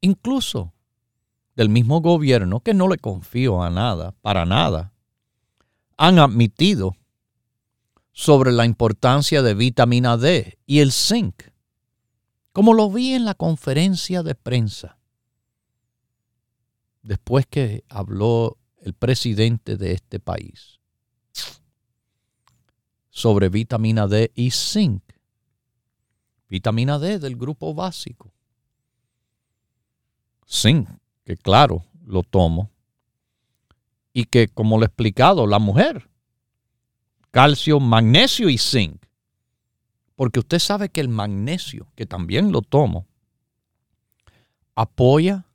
incluso 0.00 0.72
del 1.56 1.68
mismo 1.68 2.00
gobierno, 2.00 2.60
que 2.60 2.74
no 2.74 2.86
le 2.86 2.98
confío 2.98 3.60
a 3.60 3.70
nada, 3.70 4.12
para 4.22 4.46
nada, 4.46 4.91
han 5.96 6.18
admitido 6.18 6.96
sobre 8.12 8.52
la 8.52 8.64
importancia 8.64 9.42
de 9.42 9.54
vitamina 9.54 10.16
D 10.16 10.58
y 10.66 10.80
el 10.80 10.92
zinc, 10.92 11.44
como 12.52 12.74
lo 12.74 12.90
vi 12.90 13.14
en 13.14 13.24
la 13.24 13.34
conferencia 13.34 14.22
de 14.22 14.34
prensa, 14.34 14.98
después 17.02 17.46
que 17.46 17.84
habló 17.88 18.58
el 18.80 18.94
presidente 18.94 19.76
de 19.76 19.92
este 19.92 20.20
país 20.20 20.80
sobre 23.12 23.50
vitamina 23.50 24.08
D 24.08 24.32
y 24.34 24.50
zinc. 24.50 25.02
Vitamina 26.48 26.98
D 26.98 27.18
del 27.18 27.36
grupo 27.36 27.74
básico. 27.74 28.32
Zinc, 30.48 30.88
que 31.24 31.36
claro, 31.36 31.84
lo 32.04 32.22
tomo. 32.22 32.71
Y 34.12 34.24
que, 34.24 34.48
como 34.48 34.78
le 34.78 34.84
he 34.84 34.86
explicado, 34.86 35.46
la 35.46 35.58
mujer, 35.58 36.10
calcio, 37.30 37.80
magnesio 37.80 38.48
y 38.48 38.58
zinc. 38.58 39.04
Porque 40.16 40.40
usted 40.40 40.58
sabe 40.58 40.90
que 40.90 41.00
el 41.00 41.08
magnesio, 41.08 41.88
que 41.94 42.06
también 42.06 42.52
lo 42.52 42.62
tomo, 42.62 43.06
apoya 44.74 45.46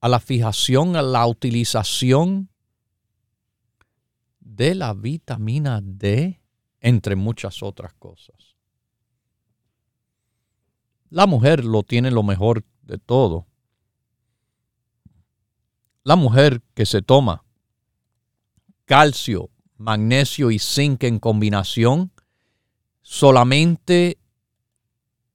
a 0.00 0.08
la 0.08 0.20
fijación, 0.20 0.96
a 0.96 1.02
la 1.02 1.26
utilización 1.26 2.50
de 4.40 4.74
la 4.74 4.92
vitamina 4.92 5.80
D, 5.82 6.40
entre 6.80 7.16
muchas 7.16 7.62
otras 7.62 7.94
cosas. 7.94 8.56
La 11.08 11.26
mujer 11.26 11.64
lo 11.64 11.82
tiene 11.82 12.10
lo 12.10 12.22
mejor 12.22 12.64
de 12.82 12.98
todo. 12.98 13.46
La 16.04 16.16
mujer 16.16 16.62
que 16.74 16.84
se 16.84 17.02
toma 17.02 17.44
calcio, 18.84 19.50
magnesio 19.76 20.50
y 20.50 20.58
zinc 20.58 21.04
en 21.04 21.18
combinación, 21.18 22.10
solamente 23.00 24.18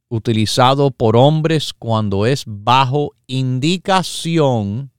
utilizado 0.10 0.92
por 0.92 1.16
hombres 1.16 1.74
cuando 1.74 2.26
es 2.26 2.44
bajo 2.46 3.14
indicación 3.28 4.92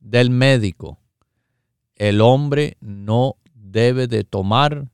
del 0.00 0.30
médico. 0.30 0.98
El 1.94 2.20
hombre 2.20 2.76
no 2.80 3.36
debe 3.54 4.06
de 4.06 4.24
tomar 4.24 4.88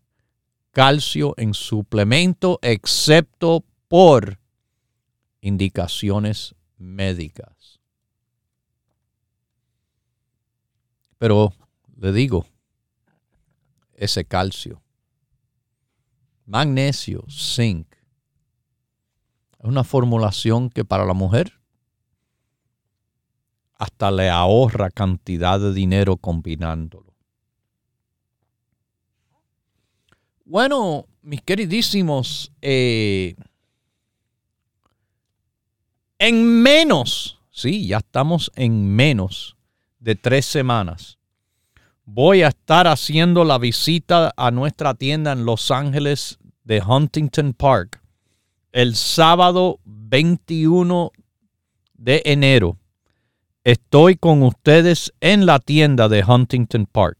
calcio 0.72 1.34
en 1.38 1.54
suplemento 1.54 2.58
excepto 2.62 3.64
por 3.88 4.38
indicaciones 5.40 6.54
médicas. 6.76 7.57
Pero 11.18 11.52
le 11.96 12.12
digo, 12.12 12.46
ese 13.94 14.24
calcio, 14.24 14.80
magnesio, 16.46 17.24
zinc, 17.28 17.92
es 19.58 19.64
una 19.64 19.82
formulación 19.82 20.70
que 20.70 20.84
para 20.84 21.04
la 21.04 21.14
mujer 21.14 21.52
hasta 23.74 24.10
le 24.10 24.30
ahorra 24.30 24.90
cantidad 24.90 25.58
de 25.58 25.72
dinero 25.72 26.16
combinándolo. 26.16 27.14
Bueno, 30.44 31.06
mis 31.22 31.42
queridísimos, 31.42 32.52
eh, 32.62 33.36
en 36.18 36.62
menos, 36.62 37.40
sí, 37.50 37.86
ya 37.86 37.98
estamos 37.98 38.50
en 38.56 38.94
menos 38.94 39.57
de 40.08 40.16
tres 40.16 40.46
semanas. 40.46 41.18
Voy 42.06 42.40
a 42.40 42.48
estar 42.48 42.86
haciendo 42.86 43.44
la 43.44 43.58
visita 43.58 44.32
a 44.38 44.50
nuestra 44.50 44.94
tienda 44.94 45.32
en 45.32 45.44
Los 45.44 45.70
Ángeles 45.70 46.38
de 46.64 46.80
Huntington 46.80 47.52
Park 47.52 48.00
el 48.72 48.94
sábado 48.94 49.80
21 49.84 51.10
de 51.92 52.22
enero. 52.24 52.78
Estoy 53.64 54.16
con 54.16 54.42
ustedes 54.44 55.12
en 55.20 55.44
la 55.44 55.58
tienda 55.58 56.08
de 56.08 56.24
Huntington 56.26 56.86
Park. 56.86 57.18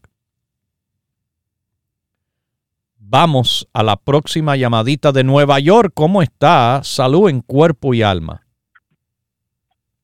Vamos 2.97 3.69
a 3.71 3.83
la 3.83 3.97
próxima 3.97 4.55
llamadita 4.55 5.11
de 5.11 5.23
Nueva 5.23 5.59
York. 5.59 5.91
¿Cómo 5.93 6.23
está? 6.23 6.81
Salud 6.81 7.29
en 7.29 7.41
cuerpo 7.41 7.93
y 7.93 8.01
alma. 8.01 8.47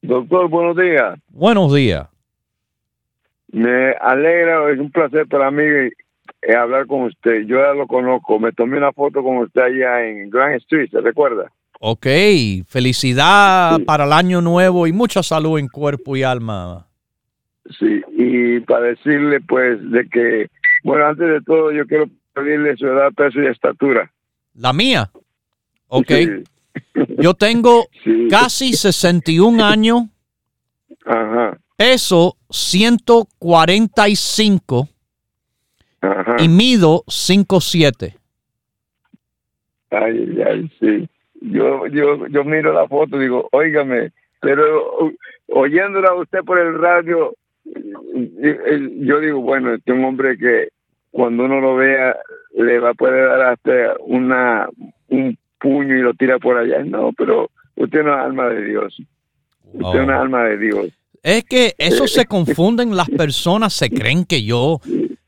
Doctor, 0.04 0.48
buenos 0.50 0.78
días. 0.78 1.20
Buenos 1.30 1.74
días. 1.74 2.10
Me 3.56 3.96
alegra, 4.02 4.70
es 4.70 4.80
un 4.80 4.92
placer 4.92 5.28
para 5.28 5.50
mí 5.50 5.64
eh, 5.64 6.56
hablar 6.58 6.88
con 6.88 7.04
usted. 7.04 7.46
Yo 7.46 7.56
ya 7.62 7.74
lo 7.74 7.88
conozco. 7.88 8.38
Me 8.38 8.52
tomé 8.52 8.78
una 8.78 8.92
foto 8.92 9.24
con 9.24 9.38
usted 9.38 9.62
allá 9.62 10.06
en 10.06 10.30
Grand 10.30 10.56
Street, 10.56 10.90
¿se 10.92 11.00
recuerda? 11.00 11.50
Ok, 11.80 12.06
felicidad 12.68 13.80
para 13.86 14.04
el 14.04 14.12
año 14.12 14.42
nuevo 14.42 14.88
y 14.88 14.92
mucha 14.92 15.24
salud 15.24 15.58
en 15.58 15.70
cuerpo 15.70 16.18
y 16.18 16.24
alma. 16.24 16.86
Sí, 17.80 18.02
y 18.12 18.60
para 18.60 18.88
decirle 18.88 19.40
pues 19.40 19.80
de 19.90 20.06
que, 20.10 20.50
bueno, 20.84 21.06
antes 21.06 21.26
de 21.26 21.42
todo 21.42 21.72
yo 21.72 21.88
quiero 21.88 22.10
pedirle 22.34 22.76
su 22.76 22.88
edad, 22.88 23.14
peso 23.16 23.42
y 23.42 23.48
estatura. 23.48 24.12
¿La 24.56 24.74
mía? 24.74 25.10
Ok. 25.88 26.12
Yo 27.20 27.34
tengo 27.36 27.86
casi 28.30 28.74
61 28.74 29.64
años. 29.64 30.02
Ajá. 31.06 31.58
Peso 31.78 32.38
145 32.50 34.88
Ajá. 36.02 36.36
y 36.40 36.48
mido 36.48 37.04
5'7". 37.08 38.16
Ay, 39.92 40.42
ay, 40.46 40.72
sí. 40.80 41.08
Yo, 41.42 41.86
yo, 41.88 42.28
yo 42.28 42.44
miro 42.44 42.74
la 42.74 42.88
foto 42.88 43.18
y 43.18 43.22
digo, 43.22 43.50
óigame, 43.52 44.12
pero 44.42 45.12
oyéndola 45.48 46.10
a 46.10 46.16
usted 46.16 46.40
por 46.40 46.60
el 46.60 46.80
radio, 46.80 47.36
yo 47.64 49.20
digo, 49.20 49.42
bueno, 49.42 49.74
este 49.74 49.92
es 49.92 49.98
un 49.98 50.06
hombre 50.06 50.38
que 50.38 50.70
cuando 51.12 51.46
uno 51.46 51.62
lo 51.62 51.76
vea 51.76 52.16
le 52.56 52.80
va 52.80 52.92
a 52.92 52.94
poder 52.94 53.28
dar 53.28 53.42
hasta 53.54 53.96
una 54.00 54.70
un 55.10 55.38
puño 55.60 55.96
y 55.96 56.02
lo 56.02 56.14
tira 56.14 56.40
por 56.40 56.58
allá. 56.58 56.84
No, 56.84 57.12
pero 57.14 57.50
usted 57.76 58.04
no 58.04 58.14
es 58.14 58.20
alma 58.20 58.50
de 58.50 58.66
Dios. 58.66 59.02
Usted 59.74 60.00
es 60.00 60.06
una 60.06 60.22
alma 60.22 60.46
de 60.46 60.58
Dios. 60.58 60.88
Es 61.26 61.44
que 61.44 61.74
eso 61.80 62.08
se 62.08 62.28
confunden 62.28 62.96
las 62.96 63.10
personas, 63.10 63.74
se 63.74 63.90
creen 63.90 64.26
que 64.26 64.44
yo 64.44 64.80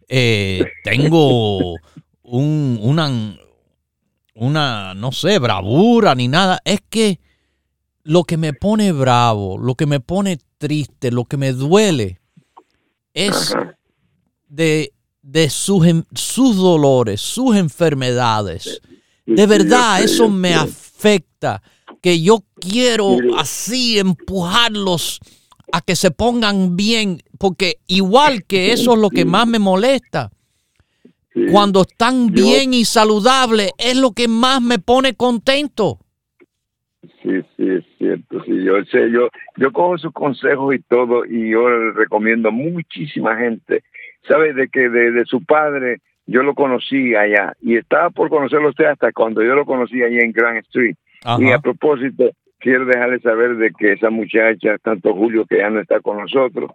eh, 0.07 0.63
tengo 0.83 1.73
un, 2.21 2.79
una, 2.79 3.35
una, 4.35 4.93
no 4.93 5.11
sé, 5.11 5.39
bravura 5.39 6.13
ni 6.13 6.27
nada. 6.27 6.61
Es 6.63 6.81
que 6.87 7.19
lo 8.03 8.25
que 8.25 8.37
me 8.37 8.53
pone 8.53 8.91
bravo, 8.91 9.57
lo 9.57 9.73
que 9.73 9.87
me 9.87 9.99
pone 9.99 10.37
triste, 10.59 11.09
lo 11.09 11.25
que 11.25 11.37
me 11.37 11.51
duele 11.51 12.19
es 13.15 13.55
de 14.47 14.93
de 15.23 15.49
sus, 15.49 15.83
sus 16.13 16.57
dolores, 16.57 17.21
sus 17.21 17.55
enfermedades. 17.55 18.81
De 19.25 19.47
verdad, 19.47 20.03
eso 20.03 20.29
me 20.29 20.53
afecta, 20.53 21.63
que 22.03 22.21
yo 22.21 22.45
quiero 22.61 23.17
así 23.35 23.97
empujarlos 23.97 25.19
a 25.71 25.81
que 25.81 25.95
se 25.95 26.11
pongan 26.11 26.75
bien, 26.75 27.19
porque 27.37 27.75
igual 27.87 28.45
que 28.45 28.71
eso 28.71 28.93
es 28.93 28.99
lo 28.99 29.09
que 29.09 29.25
más 29.25 29.47
me 29.47 29.59
molesta, 29.59 30.29
cuando 31.51 31.81
están 31.81 32.27
bien 32.27 32.73
y 32.73 32.83
saludables, 32.83 33.71
es 33.77 33.95
lo 33.95 34.11
que 34.11 34.27
más 34.27 34.61
me 34.61 34.79
pone 34.79 35.13
contento. 35.13 35.99
Sí, 37.21 37.41
sí, 37.55 37.69
es 37.69 37.83
cierto. 37.99 38.43
Sí, 38.43 38.63
yo 38.63 38.73
sé, 38.91 39.11
yo, 39.11 39.29
yo 39.57 39.71
cojo 39.71 39.97
sus 39.99 40.13
consejos 40.13 40.73
y 40.73 40.79
todo, 40.79 41.25
y 41.25 41.51
yo 41.51 41.69
les 41.69 41.95
recomiendo 41.95 42.49
a 42.49 42.51
muchísima 42.51 43.37
gente 43.37 43.83
sabe 44.27 44.53
de 44.53 44.67
que 44.67 44.89
de, 44.89 45.25
su 45.25 45.43
padre 45.43 46.01
yo 46.25 46.43
lo 46.43 46.53
conocí 46.53 47.15
allá 47.15 47.53
y 47.61 47.77
estaba 47.77 48.09
por 48.09 48.29
conocerlo 48.29 48.69
usted 48.69 48.85
hasta 48.85 49.11
cuando 49.13 49.41
yo 49.41 49.55
lo 49.55 49.65
conocí 49.65 50.03
allá 50.03 50.19
en 50.19 50.31
Grand 50.31 50.57
Street. 50.57 50.95
Y 51.39 51.51
a 51.51 51.59
propósito, 51.59 52.29
quiero 52.59 52.85
dejarle 52.85 53.19
saber 53.19 53.57
de 53.57 53.71
que 53.71 53.93
esa 53.93 54.09
muchacha, 54.09 54.77
tanto 54.79 55.13
Julio 55.13 55.45
que 55.45 55.57
ya 55.57 55.69
no 55.69 55.79
está 55.79 55.99
con 55.99 56.17
nosotros, 56.17 56.71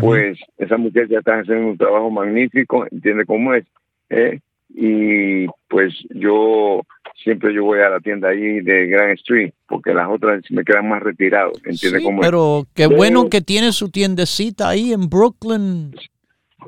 pues 0.00 0.38
esa 0.58 0.76
muchacha 0.76 1.18
está 1.18 1.38
haciendo 1.38 1.68
un 1.68 1.78
trabajo 1.78 2.10
magnífico, 2.10 2.86
entiende 2.90 3.24
cómo 3.24 3.54
es. 3.54 3.64
¿eh? 4.10 4.40
Y 4.68 5.46
pues 5.68 5.94
yo 6.10 6.82
siempre 7.22 7.54
yo 7.54 7.64
voy 7.64 7.80
a 7.80 7.90
la 7.90 8.00
tienda 8.00 8.28
ahí 8.28 8.60
de 8.60 8.86
Grand 8.86 9.12
Street 9.18 9.52
porque 9.68 9.92
las 9.92 10.08
otras 10.08 10.42
me 10.50 10.64
quedan 10.64 10.88
más 10.88 11.02
retirados, 11.02 11.60
entiende 11.64 12.02
cómo 12.02 12.20
pero 12.20 12.66
qué 12.74 12.86
bueno 12.86 13.28
que 13.28 13.40
tiene 13.40 13.72
su 13.72 13.90
tiendecita 13.90 14.68
ahí 14.68 14.92
en 14.92 15.08
Brooklyn 15.08 15.92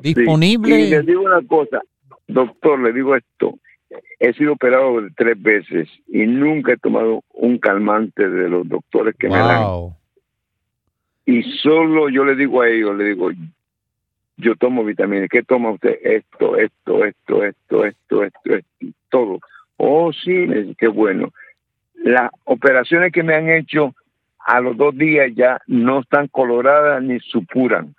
disponible. 0.01 0.79
Y 0.79 0.89
le 0.89 1.01
digo 1.01 1.23
una 1.23 1.41
cosa, 1.47 1.81
doctor, 2.27 2.79
le 2.79 2.93
digo 2.93 3.15
esto, 3.15 3.57
he 4.19 4.33
sido 4.33 4.53
operado 4.53 4.95
tres 5.15 5.41
veces 5.41 5.89
y 6.07 6.25
nunca 6.25 6.73
he 6.73 6.77
tomado 6.77 7.23
un 7.33 7.57
calmante 7.57 8.29
de 8.29 8.49
los 8.49 8.67
doctores 8.67 9.15
que 9.17 9.29
me 9.29 9.37
dan. 9.37 9.93
Y 11.25 11.43
solo 11.59 12.09
yo 12.09 12.25
le 12.25 12.35
digo 12.35 12.61
a 12.61 12.69
ellos, 12.69 12.95
le 12.97 13.05
digo, 13.05 13.31
yo 14.37 14.55
tomo 14.55 14.83
vitaminas. 14.83 15.29
¿Qué 15.29 15.43
toma 15.43 15.71
usted? 15.71 15.97
Esto, 16.03 16.57
esto, 16.57 17.05
esto, 17.05 17.43
esto, 17.43 17.85
esto, 17.85 18.23
esto, 18.23 18.55
esto, 18.55 18.87
todo. 19.09 19.39
Oh, 19.77 20.11
sí, 20.11 20.47
qué 20.77 20.87
bueno. 20.87 21.31
Las 21.95 22.31
operaciones 22.43 23.11
que 23.11 23.23
me 23.23 23.35
han 23.35 23.49
hecho 23.49 23.93
a 24.39 24.59
los 24.59 24.75
dos 24.75 24.97
días 24.97 25.31
ya 25.35 25.59
no 25.67 26.01
están 26.01 26.27
coloradas 26.27 27.01
ni 27.01 27.19
supuran. 27.19 27.95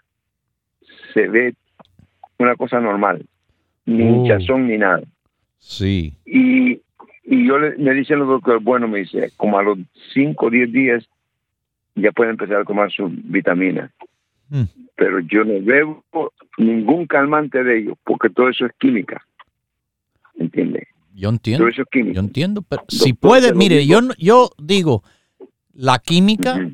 Se 1.15 1.29
ve 1.29 1.55
una 2.39 2.57
cosa 2.57 2.81
normal, 2.81 3.25
ni 3.87 4.03
uh. 4.03 4.07
hinchazón 4.07 4.69
ni 4.69 4.77
nada. 4.77 5.03
Sí. 5.67 6.13
Y, 6.27 6.83
y 7.25 7.47
yo 7.47 7.59
le, 7.59 7.77
me 7.79 7.95
dicen 7.95 8.19
los 8.19 8.29
doctores, 8.29 8.63
bueno, 8.63 8.87
me 8.87 8.99
dice, 8.99 9.33
como 9.37 9.59
a 9.59 9.63
los 9.63 9.79
5 10.13 10.47
o 10.47 10.51
10 10.51 10.73
días 10.73 11.09
ya 11.95 12.13
puede 12.13 12.31
empezar 12.31 12.57
a 12.57 12.65
tomar 12.65 12.93
sus 12.93 13.11
vitaminas. 13.25 13.91
Mm. 14.51 14.65
Pero 14.95 15.21
yo 15.21 15.43
no 15.45 15.65
bebo 15.65 16.05
ningún 16.59 17.07
calmante 17.07 17.65
de 17.65 17.79
ellos, 17.79 17.97
porque 18.05 18.29
todo 18.29 18.51
eso 18.51 18.67
es 18.67 18.73
química. 18.79 19.25
¿Entiende? 20.37 20.87
Yo 21.15 21.31
entiendo. 21.31 21.65
Todo 21.65 21.71
eso 21.71 21.83
es 21.83 21.89
química. 21.91 22.15
Yo 22.15 22.21
entiendo, 22.21 22.63
pero 22.63 22.85
si 22.89 23.15
puede, 23.15 23.55
mire, 23.55 23.87
yo, 23.87 24.01
yo 24.19 24.51
digo, 24.59 25.03
la 25.73 25.99
química 25.99 26.69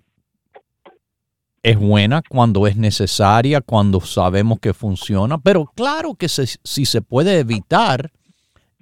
es 1.63 1.79
buena 1.79 2.23
cuando 2.29 2.67
es 2.67 2.77
necesaria, 2.77 3.61
cuando 3.61 4.01
sabemos 4.01 4.59
que 4.59 4.75
funciona, 4.75 5.39
pero 5.39 5.67
claro 5.77 6.15
que 6.15 6.29
si 6.29 6.85
se 6.87 7.03
puede 7.03 7.39
evitar, 7.39 8.11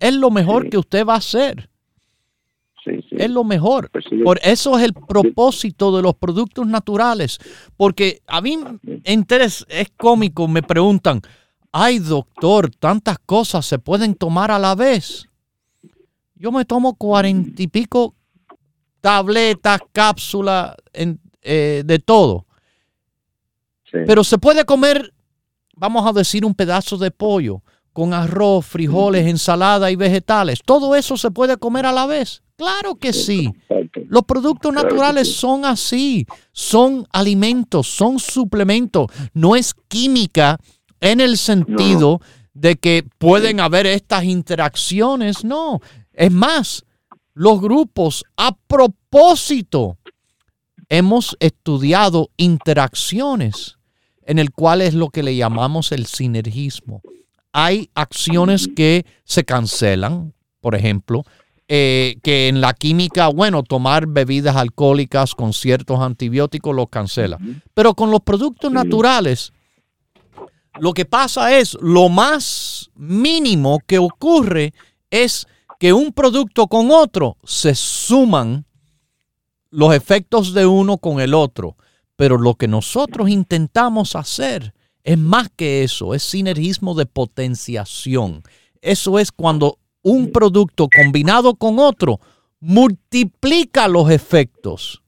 es 0.01 0.15
lo 0.15 0.31
mejor 0.31 0.69
que 0.69 0.79
usted 0.79 1.05
va 1.07 1.15
a 1.15 1.19
hacer. 1.19 1.69
Es 3.11 3.31
lo 3.31 3.45
mejor. 3.45 3.91
Pues 3.91 4.05
Por 4.25 4.41
eso 4.43 4.79
es 4.79 4.85
el 4.85 4.95
propósito 4.95 5.95
de 5.95 6.03
los 6.03 6.15
productos 6.15 6.67
naturales. 6.67 7.39
Porque 7.77 8.21
a 8.27 8.41
mí 8.41 8.59
interés, 9.05 9.65
es 9.69 9.91
cómico, 9.97 10.49
me 10.49 10.63
preguntan, 10.63 11.21
ay 11.73 11.99
doctor, 11.99 12.71
tantas 12.71 13.19
cosas 13.19 13.67
se 13.67 13.79
pueden 13.79 14.15
tomar 14.15 14.51
a 14.51 14.59
la 14.59 14.75
vez. 14.75 15.29
Yo 16.35 16.53
me 16.53 16.65
tomo 16.65 16.95
cuarenta 16.95 17.63
y 17.63 17.67
pico 17.67 18.15
tabletas, 19.01 19.81
cápsulas, 19.93 20.75
eh, 21.43 21.83
de 21.85 21.99
todo. 21.99 22.47
Pero 23.91 24.23
se 24.23 24.39
puede 24.39 24.65
comer, 24.65 25.15
vamos 25.75 26.07
a 26.07 26.13
decir, 26.13 26.45
un 26.45 26.55
pedazo 26.55 26.99
de 26.99 27.11
pollo 27.11 27.63
con 27.99 28.15
arroz, 28.15 28.65
frijoles, 28.65 29.27
ensalada 29.27 29.91
y 29.91 29.97
vegetales. 29.97 30.61
Todo 30.65 30.95
eso 30.95 31.17
se 31.17 31.33
puede 31.33 31.57
comer 31.57 31.85
a 31.85 31.91
la 31.91 32.07
vez. 32.07 32.45
Claro 32.55 32.95
que 32.95 33.13
sí. 33.13 33.53
Los 34.07 34.23
productos 34.23 34.73
naturales 34.73 35.35
son 35.35 35.65
así, 35.65 36.25
son 36.53 37.09
alimentos, 37.13 37.89
son 37.89 38.21
suplementos, 38.21 39.09
no 39.35 39.57
es 39.57 39.75
química 39.89 40.61
en 41.01 41.21
el 41.21 41.37
sentido 41.37 42.21
de 42.55 42.77
que 42.77 43.05
pueden 43.19 43.59
haber 43.59 43.85
estas 43.87 44.23
interacciones, 44.23 45.43
no. 45.43 45.81
Es 46.13 46.31
más, 46.31 46.85
los 47.35 47.61
grupos 47.61 48.23
a 48.37 48.57
propósito 48.69 49.99
hemos 50.89 51.37
estudiado 51.41 52.31
interacciones 52.37 53.77
en 54.23 54.39
el 54.39 54.53
cual 54.53 54.83
es 54.83 54.95
lo 54.95 55.09
que 55.09 55.25
le 55.25 55.35
llamamos 55.35 55.91
el 55.91 56.07
sinergismo 56.07 57.03
hay 57.53 57.91
acciones 57.95 58.69
que 58.69 59.05
se 59.25 59.45
cancelan, 59.45 60.35
por 60.61 60.75
ejemplo, 60.75 61.25
eh, 61.71 62.19
que 62.23 62.49
en 62.49 62.61
la 62.61 62.73
química, 62.73 63.29
bueno, 63.29 63.63
tomar 63.63 64.07
bebidas 64.07 64.57
alcohólicas 64.57 65.35
con 65.35 65.53
ciertos 65.53 66.01
antibióticos 66.01 66.75
lo 66.75 66.87
cancela. 66.87 67.39
Pero 67.75 67.95
con 67.95 68.11
los 68.11 68.21
productos 68.21 68.73
naturales, 68.73 69.53
lo 70.81 70.95
que 70.95 71.05
pasa 71.05 71.59
es, 71.59 71.77
lo 71.81 72.09
más 72.09 72.91
mínimo 72.95 73.81
que 73.87 73.99
ocurre 73.99 74.73
es 75.11 75.47
que 75.79 75.93
un 75.93 76.13
producto 76.13 76.67
con 76.69 76.91
otro 76.91 77.37
se 77.45 77.75
suman 77.75 78.65
los 79.71 79.95
efectos 79.95 80.55
de 80.55 80.67
uno 80.67 80.99
con 80.99 81.21
el 81.21 81.35
otro. 81.35 81.77
Pero 82.17 82.39
lo 82.39 82.55
que 82.55 82.67
nosotros 82.67 83.29
intentamos 83.29 84.17
hacer 84.17 84.75
es 85.09 85.17
más 85.17 85.49
que 85.49 85.83
eso, 85.85 86.13
es 86.13 86.23
sinergismo 86.23 86.95
de 86.95 87.07
potenciación. 87.07 88.43
Eso 88.83 89.19
es 89.19 89.33
cuando 89.33 89.79
un 90.03 90.31
producto 90.31 90.87
combinado 90.95 91.55
con 91.55 91.79
otro 91.79 92.21
multiplica 92.61 93.89
los 93.89 94.11
efectos. 94.11 95.03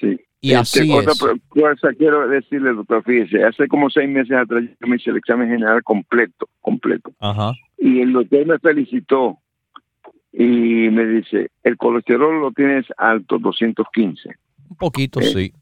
Sí. 0.00 0.20
Y 0.40 0.52
este, 0.52 0.82
así 0.82 0.92
otra 0.92 1.14
cosa 1.48 1.88
quiero 1.98 2.28
decirle, 2.28 2.74
doctor, 2.74 3.02
fíjese, 3.02 3.42
hace 3.42 3.66
como 3.66 3.90
seis 3.90 4.08
meses 4.08 4.36
atrás 4.36 4.62
yo 4.80 4.86
me 4.86 4.94
hice 4.94 5.10
el 5.10 5.16
examen 5.16 5.48
general 5.48 5.82
completo, 5.82 6.48
completo. 6.60 7.10
Ajá. 7.18 7.54
Y 7.78 8.02
el 8.02 8.12
doctor 8.12 8.46
me 8.46 8.58
felicitó 8.60 9.38
y 10.32 10.44
me 10.90 11.06
dice, 11.06 11.50
el 11.64 11.76
colesterol 11.76 12.40
lo 12.40 12.52
tienes 12.52 12.86
alto, 12.96 13.40
215. 13.40 14.30
Un 14.70 14.76
poquito, 14.76 15.18
eh, 15.18 15.24
sí. 15.24 15.52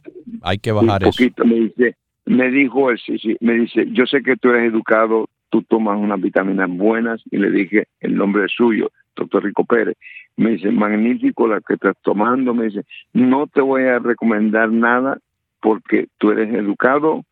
Hay 0.42 0.58
que 0.58 0.72
bajar 0.72 1.04
un 1.04 1.10
poquito, 1.10 1.42
me 1.46 1.54
dice, 1.54 1.96
me 2.30 2.48
dijo 2.48 2.90
él, 2.90 2.98
sí, 3.04 3.18
sí, 3.18 3.36
me 3.40 3.54
dice, 3.54 3.86
yo 3.90 4.06
sé 4.06 4.22
que 4.22 4.36
tú 4.36 4.50
eres 4.50 4.72
educado, 4.72 5.28
tú 5.48 5.62
tomas 5.62 5.98
unas 5.98 6.20
vitaminas 6.20 6.70
buenas 6.70 7.20
y 7.28 7.38
le 7.38 7.50
dije 7.50 7.88
el 7.98 8.14
nombre 8.14 8.46
suyo, 8.48 8.92
doctor 9.16 9.42
Rico 9.42 9.64
Pérez. 9.64 9.96
Me 10.36 10.50
dice, 10.50 10.70
magnífico 10.70 11.48
la 11.48 11.60
que 11.60 11.74
estás 11.74 11.96
tomando, 12.02 12.54
me 12.54 12.66
dice, 12.66 12.84
no 13.12 13.48
te 13.48 13.60
voy 13.60 13.82
a 13.82 13.98
recomendar 13.98 14.70
nada 14.70 15.18
porque 15.60 16.06
tú 16.18 16.30
eres 16.30 16.54
educado, 16.54 17.24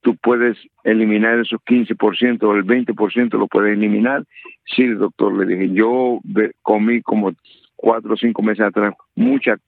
tú 0.00 0.16
puedes 0.16 0.56
eliminar 0.84 1.38
esos 1.38 1.60
15% 1.60 2.42
o 2.42 2.54
el 2.54 2.64
20% 2.64 3.38
lo 3.38 3.48
puedes 3.48 3.76
eliminar. 3.76 4.24
Sí, 4.74 4.86
doctor, 4.86 5.36
le 5.36 5.54
dije, 5.54 5.74
yo 5.74 6.20
comí 6.62 7.02
como 7.02 7.32
cuatro 7.76 8.14
o 8.14 8.16
cinco 8.16 8.40
meses 8.40 8.64
atrás 8.64 8.94
mucha, 9.14 9.58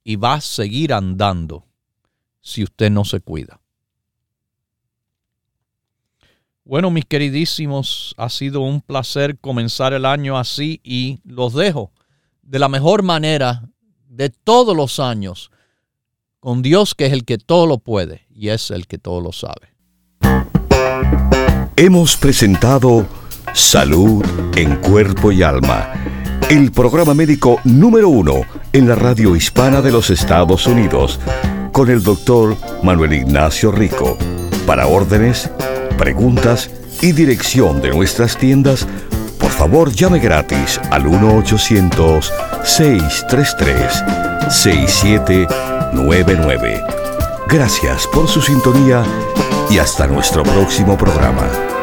y 0.04 0.18
va 0.18 0.36
a 0.36 0.42
seguir 0.42 0.94
andando 0.94 1.66
si 2.42 2.64
usted 2.64 2.92
no 2.92 3.06
se 3.06 3.22
cuida. 3.22 3.62
Bueno, 6.66 6.92
mis 6.92 7.06
queridísimos, 7.06 8.14
ha 8.18 8.30
sido 8.30 8.62
un 8.62 8.82
placer 8.82 9.40
comenzar 9.40 9.94
el 9.94 10.06
año 10.06 10.38
así 10.38 10.82
y 10.84 11.20
los 11.24 11.54
dejo 11.54 11.92
de 12.42 12.60
la 12.60 12.68
mejor 12.68 13.02
manera 13.02 13.70
de 14.08 14.30
todos 14.30 14.76
los 14.76 15.00
años 15.00 15.52
con 16.40 16.62
Dios 16.62 16.96
que 16.96 17.06
es 17.06 17.14
el 17.14 17.26
que 17.26 17.38
todo 17.38 17.68
lo 17.68 17.80
puede 17.80 18.22
y 18.34 18.50
es 18.50 18.72
el 18.72 18.88
que 18.88 18.98
todo 18.98 19.22
lo 19.22 19.32
sabe. 19.32 19.76
Hemos 21.76 22.18
presentado 22.18 23.06
Salud 23.54 24.24
en 24.56 24.76
Cuerpo 24.78 25.32
y 25.32 25.44
Alma, 25.44 25.94
el 26.50 26.72
programa 26.72 27.14
médico 27.14 27.60
número 27.64 28.10
uno 28.10 28.42
en 28.74 28.88
la 28.88 28.96
radio 28.96 29.36
hispana 29.36 29.82
de 29.82 29.92
los 29.92 30.10
Estados 30.10 30.68
Unidos, 30.68 31.20
con 31.72 31.90
el 31.90 32.04
doctor 32.04 32.58
Manuel 32.84 33.14
Ignacio 33.14 33.72
Rico. 33.72 34.18
Para 34.66 34.88
órdenes, 34.88 35.50
preguntas 35.98 36.70
y 37.02 37.12
dirección 37.14 37.82
de 37.82 37.90
nuestras 37.90 38.38
tiendas, 38.38 38.88
por 39.40 39.52
favor 39.52 39.92
llame 39.92 40.20
gratis 40.20 40.80
al 40.92 41.08
1-800-633-6799. 45.94 46.84
Gracias 47.48 48.08
por 48.08 48.28
su 48.28 48.42
sintonía 48.42 49.04
y 49.70 49.80
hasta 49.80 50.08
nuestro 50.08 50.44
próximo 50.44 50.98
programa. 50.98 51.79